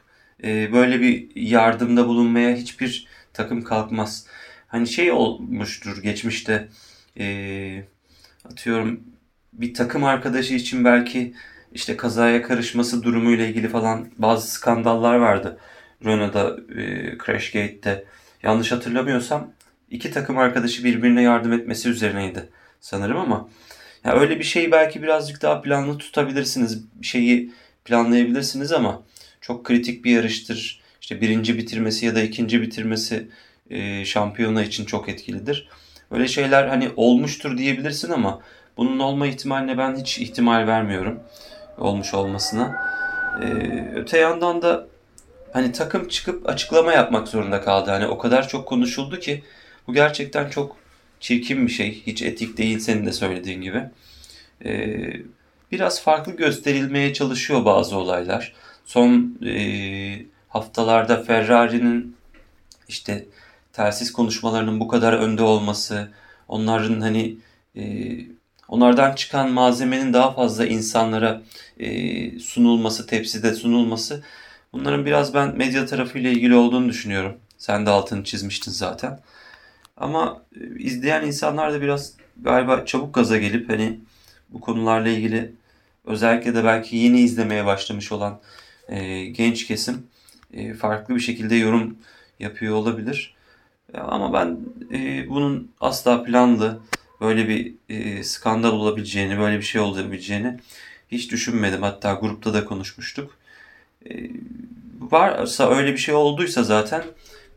e, 0.43 0.73
böyle 0.73 1.02
bir 1.02 1.30
yardımda 1.36 2.08
bulunmaya 2.08 2.56
hiçbir 2.56 3.08
takım 3.34 3.63
kalkmaz. 3.63 4.28
Hani 4.67 4.88
şey 4.88 5.12
olmuştur 5.12 6.04
geçmişte 6.04 6.67
e, 7.19 7.84
atıyorum 8.45 9.04
bir 9.54 9.73
takım 9.73 10.04
arkadaşı 10.04 10.54
için 10.54 10.86
belki 10.86 11.34
işte 11.73 11.97
kazaya 11.97 12.41
karışması 12.41 13.04
durumuyla 13.04 13.45
ilgili 13.45 13.69
falan 13.69 14.08
bazı 14.17 14.52
skandallar 14.52 15.15
vardı. 15.15 15.58
Renault'da, 16.06 16.58
e, 16.82 17.17
Crashgate'de. 17.26 18.06
Yanlış 18.43 18.71
hatırlamıyorsam 18.71 19.52
iki 19.93 20.12
takım 20.12 20.38
arkadaşı 20.38 20.84
birbirine 20.84 21.21
yardım 21.21 21.53
etmesi 21.53 21.89
üzerineydi 21.89 22.49
sanırım 22.82 23.17
ama 23.17 23.49
ya 24.06 24.13
öyle 24.13 24.39
bir 24.39 24.43
şeyi 24.43 24.71
belki 24.71 25.03
birazcık 25.03 25.41
daha 25.41 25.62
planlı 25.62 25.97
tutabilirsiniz. 25.97 26.93
Bir 26.95 27.06
şeyi 27.06 27.51
planlayabilirsiniz 27.86 28.71
ama 28.71 29.03
çok 29.41 29.65
kritik 29.65 30.06
bir 30.06 30.12
yarıştır. 30.12 30.82
İşte 31.01 31.21
birinci 31.21 31.58
bitirmesi 31.58 32.06
ya 32.06 32.15
da 32.15 32.21
ikinci 32.21 32.62
bitirmesi 32.62 33.27
e, 33.69 34.06
şampiyona 34.06 34.63
için 34.63 34.86
çok 34.86 35.10
etkilidir. 35.10 35.69
Öyle 36.12 36.27
şeyler 36.27 36.67
hani 36.67 36.91
olmuştur 36.95 37.58
diyebilirsin 37.58 38.12
ama 38.12 38.41
bunun 38.77 38.99
olma 38.99 39.27
ihtimaline 39.27 39.77
ben 39.77 39.95
hiç 39.95 40.19
ihtimal 40.19 40.67
vermiyorum. 40.67 41.19
Olmuş 41.77 42.13
olmasına. 42.13 42.75
E, 43.41 43.45
öte 43.95 44.17
yandan 44.17 44.62
da 44.62 44.88
hani 45.53 45.71
takım 45.71 46.08
çıkıp 46.08 46.49
açıklama 46.49 46.93
yapmak 46.93 47.27
zorunda 47.27 47.62
kaldı. 47.62 47.91
Hani 47.91 48.08
o 48.08 48.17
kadar 48.17 48.47
çok 48.47 48.67
konuşuldu 48.67 49.19
ki 49.19 49.43
bu 49.88 49.93
gerçekten 49.93 50.50
çok 50.50 50.78
çirkin 51.19 51.67
bir 51.67 51.72
şey. 51.72 52.04
Hiç 52.08 52.22
etik 52.22 52.58
değil 52.58 52.80
senin 52.80 53.06
de 53.06 53.13
söylediğin 53.13 53.62
gibi. 53.62 53.84
E, 54.65 55.00
biraz 55.72 56.02
farklı 56.02 56.36
gösterilmeye 56.36 57.13
çalışıyor 57.13 57.65
bazı 57.65 57.98
olaylar 57.98 58.54
son 58.86 59.38
e, 59.46 60.26
haftalarda 60.48 61.24
Ferrari'nin 61.24 62.15
işte 62.88 63.26
telsiz 63.74 64.13
konuşmalarının 64.13 64.80
bu 64.80 64.88
kadar 64.88 65.13
önde 65.13 65.43
olması, 65.43 66.12
onların 66.48 67.02
hani 67.02 67.36
e, 67.76 67.84
onlardan 68.67 69.15
çıkan 69.15 69.52
malzemenin 69.52 70.13
daha 70.13 70.34
fazla 70.34 70.65
insanlara 70.65 71.41
e, 71.80 72.39
sunulması, 72.39 73.08
tepside 73.08 73.54
sunulması 73.54 74.24
bunların 74.74 75.06
biraz 75.06 75.34
ben 75.34 75.58
medya 75.58 75.86
tarafıyla 75.86 76.30
ilgili 76.30 76.56
olduğunu 76.56 76.89
düşünüyorum. 76.89 77.38
Sen 77.58 77.86
de 77.86 77.89
altını 77.89 78.24
çizmiştin 78.24 78.72
zaten. 78.72 79.19
Ama 79.97 80.43
e, 80.56 80.79
izleyen 80.79 81.25
insanlar 81.25 81.73
da 81.73 81.82
biraz 81.82 82.13
galiba 82.41 82.86
çabuk 82.86 83.13
gaza 83.13 83.38
gelip 83.38 83.69
hani 83.69 83.99
bu 84.49 84.62
konularla 84.62 85.10
ilgili 85.10 85.52
özellikle 86.06 86.56
de 86.56 86.63
belki 86.63 86.98
yeni 86.98 87.19
izlemeye 87.19 87.65
başlamış 87.65 88.12
olan 88.12 88.41
e, 88.89 89.25
genç 89.25 89.67
kesim 89.67 90.08
e, 90.54 90.73
farklı 90.73 91.15
bir 91.15 91.19
şekilde 91.19 91.56
yorum 91.56 91.98
yapıyor 92.39 92.75
olabilir. 92.75 93.35
Ama 93.94 94.33
ben 94.33 94.60
e, 94.98 95.29
bunun 95.29 95.71
asla 95.79 96.23
planlı 96.23 96.79
böyle 97.21 97.48
bir 97.48 97.73
e, 97.89 98.23
skandal 98.23 98.71
olabileceğini, 98.71 99.39
böyle 99.39 99.58
bir 99.58 99.63
şey 99.63 99.81
olabileceğini 99.81 100.60
hiç 101.12 101.31
düşünmedim. 101.31 101.81
Hatta 101.81 102.13
grupta 102.13 102.54
da 102.54 102.65
konuşmuştuk. 102.65 103.37
E, 104.10 104.29
varsa 105.00 105.75
öyle 105.75 105.94
bir 105.94 105.98
şey 105.98 106.15
olduysa 106.15 106.63
zaten 106.63 107.04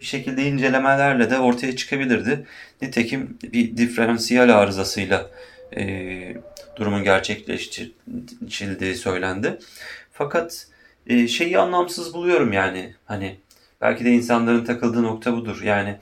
bir 0.00 0.06
şekilde 0.06 0.46
incelemelerle 0.46 1.30
de 1.30 1.38
ortaya 1.38 1.76
çıkabilirdi. 1.76 2.46
Nitekim 2.82 3.38
bir 3.42 3.76
diferansiyel 3.76 4.58
arızasıyla 4.58 5.30
e, 5.76 6.36
durumun 6.76 7.04
gerçekleştirildiği 7.04 8.94
söylendi. 8.94 9.58
Fakat 10.12 10.66
e, 11.06 11.28
şeyi 11.28 11.58
anlamsız 11.58 12.14
buluyorum 12.14 12.52
yani. 12.52 12.94
Hani 13.04 13.36
belki 13.80 14.04
de 14.04 14.10
insanların 14.10 14.64
takıldığı 14.64 15.02
nokta 15.02 15.32
budur. 15.32 15.62
Yani 15.62 15.96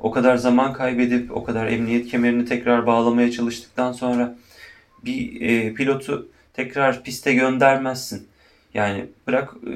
o 0.00 0.10
kadar 0.10 0.36
zaman 0.36 0.72
kaybedip 0.72 1.36
o 1.36 1.44
kadar 1.44 1.66
emniyet 1.66 2.08
kemerini 2.08 2.44
tekrar 2.44 2.86
bağlamaya 2.86 3.30
çalıştıktan 3.30 3.92
sonra 3.92 4.36
bir 5.04 5.40
e, 5.40 5.74
pilotu 5.74 6.28
tekrar 6.52 7.02
piste 7.02 7.34
göndermezsin. 7.34 8.28
Yani 8.74 9.06
bırak 9.26 9.54
e, 9.66 9.72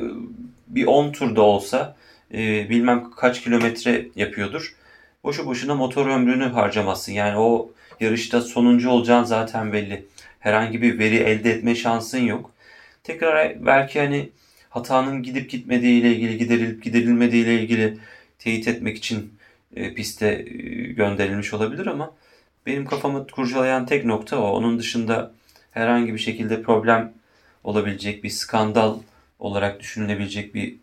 bir 0.69 0.87
10 0.87 1.13
turda 1.13 1.43
olsa 1.43 1.97
e, 2.35 2.69
bilmem 2.71 3.11
kaç 3.17 3.43
kilometre 3.43 4.07
yapıyordur. 4.17 4.75
Boşu 5.25 5.47
boşuna 5.47 5.75
motor 5.75 6.07
ömrünü 6.07 6.45
harcamazsın. 6.45 7.13
Yani 7.13 7.39
o 7.39 7.73
yarışta 8.01 8.41
sonuncu 8.41 8.91
olacağın 8.91 9.25
zaten 9.25 9.73
belli. 9.73 10.07
Herhangi 10.41 10.83
bir 10.83 10.99
veri 10.99 11.17
elde 11.17 11.51
etme 11.51 11.75
şansın 11.75 12.19
yok. 12.19 12.51
Tekrar 13.05 13.67
belki 13.67 14.01
hani 14.01 14.31
hatanın 14.71 15.23
gidip 15.23 15.51
gitmediği 15.51 16.01
ile 16.01 16.13
ilgili, 16.13 16.39
giderilip 16.39 16.85
giderilmediği 16.85 17.45
ile 17.45 17.61
ilgili 17.61 17.99
teyit 18.39 18.69
etmek 18.69 18.97
için 18.97 19.35
e, 19.77 19.95
piste 19.95 20.27
e, 20.27 20.53
gönderilmiş 20.93 21.55
olabilir 21.55 21.87
ama 21.87 22.15
benim 22.67 22.87
kafamı 22.87 23.27
kurcalayan 23.27 23.87
tek 23.87 24.05
nokta 24.05 24.39
o. 24.39 24.51
Onun 24.51 24.79
dışında 24.79 25.35
herhangi 25.71 26.15
bir 26.15 26.19
şekilde 26.19 26.63
problem 26.63 27.13
olabilecek 27.65 28.25
bir 28.25 28.31
skandal 28.31 28.99
olarak 29.39 29.81
düşünülebilecek 29.81 30.55
bir 30.55 30.75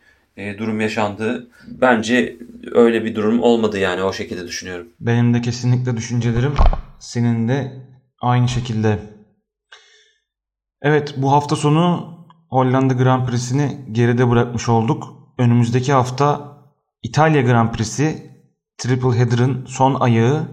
e, 0.41 0.57
durum 0.57 0.81
yaşandığı 0.81 1.47
bence 1.67 2.37
öyle 2.71 3.05
bir 3.05 3.15
durum 3.15 3.41
olmadı 3.41 3.79
yani 3.79 4.03
o 4.03 4.13
şekilde 4.13 4.47
düşünüyorum. 4.47 4.87
Benim 4.99 5.33
de 5.33 5.41
kesinlikle 5.41 5.97
düşüncelerim 5.97 6.53
senin 6.99 7.47
de 7.47 7.71
aynı 8.21 8.47
şekilde. 8.47 8.99
Evet 10.81 11.13
bu 11.17 11.31
hafta 11.31 11.55
sonu 11.55 12.15
Hollanda 12.49 12.93
Grand 12.93 13.27
Prix'sini 13.27 13.77
geride 13.91 14.29
bırakmış 14.29 14.69
olduk. 14.69 15.03
Önümüzdeki 15.37 15.93
hafta 15.93 16.57
İtalya 17.03 17.41
Grand 17.41 17.71
Prix'si 17.71 18.31
Triple 18.77 19.19
Header'ın 19.19 19.65
son 19.65 19.95
ayağı 19.99 20.47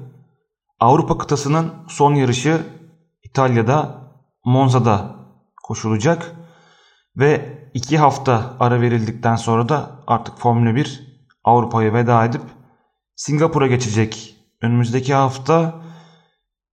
Avrupa 0.80 1.18
kıtasının 1.18 1.72
son 1.88 2.14
yarışı 2.14 2.60
İtalya'da 3.22 3.98
Monza'da 4.44 5.16
koşulacak 5.64 6.32
ve 7.16 7.58
iki 7.78 7.98
hafta 7.98 8.56
ara 8.60 8.80
verildikten 8.80 9.36
sonra 9.36 9.68
da 9.68 9.90
artık 10.06 10.38
Formula 10.38 10.74
1 10.74 11.20
Avrupa'ya 11.44 11.94
veda 11.94 12.24
edip 12.24 12.42
Singapur'a 13.16 13.66
geçecek. 13.66 14.36
Önümüzdeki 14.62 15.14
hafta 15.14 15.74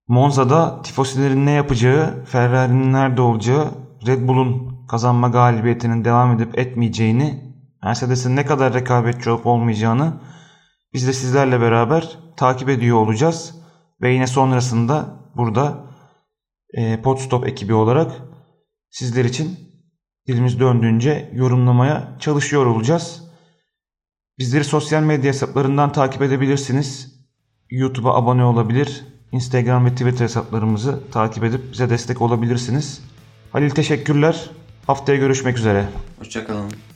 Monza'da 0.07 0.81
tifosilerin 0.81 1.45
ne 1.45 1.51
yapacağı, 1.51 2.25
Ferrari'nin 2.25 2.93
nerede 2.93 3.21
olacağı, 3.21 3.71
Red 4.07 4.27
Bull'un 4.27 4.85
kazanma 4.87 5.27
galibiyetinin 5.27 6.05
devam 6.05 6.31
edip 6.35 6.59
etmeyeceğini, 6.59 7.55
Mercedes'in 7.83 8.35
ne 8.35 8.45
kadar 8.45 8.73
rekabetçi 8.73 9.29
olup 9.29 9.45
olmayacağını 9.45 10.13
biz 10.93 11.07
de 11.07 11.13
sizlerle 11.13 11.61
beraber 11.61 12.19
takip 12.37 12.69
ediyor 12.69 12.97
olacağız. 12.97 13.55
Ve 14.01 14.13
yine 14.13 14.27
sonrasında 14.27 15.05
burada 15.35 15.85
e, 16.73 17.01
Podstop 17.01 17.47
ekibi 17.47 17.73
olarak 17.73 18.11
sizler 18.89 19.25
için 19.25 19.74
dilimiz 20.27 20.59
döndüğünce 20.59 21.31
yorumlamaya 21.33 22.15
çalışıyor 22.19 22.65
olacağız. 22.65 23.23
Bizleri 24.39 24.63
sosyal 24.63 25.03
medya 25.03 25.29
hesaplarından 25.29 25.91
takip 25.91 26.21
edebilirsiniz. 26.21 27.15
YouTube'a 27.69 28.15
abone 28.15 28.43
olabilir. 28.43 29.05
Instagram 29.31 29.85
ve 29.85 29.91
Twitter 29.91 30.25
hesaplarımızı 30.25 30.99
takip 31.11 31.43
edip 31.43 31.61
bize 31.71 31.89
destek 31.89 32.21
olabilirsiniz. 32.21 33.01
Halil 33.51 33.69
teşekkürler. 33.69 34.49
Haftaya 34.87 35.17
görüşmek 35.17 35.57
üzere. 35.57 35.85
Hoşçakalın. 36.19 36.94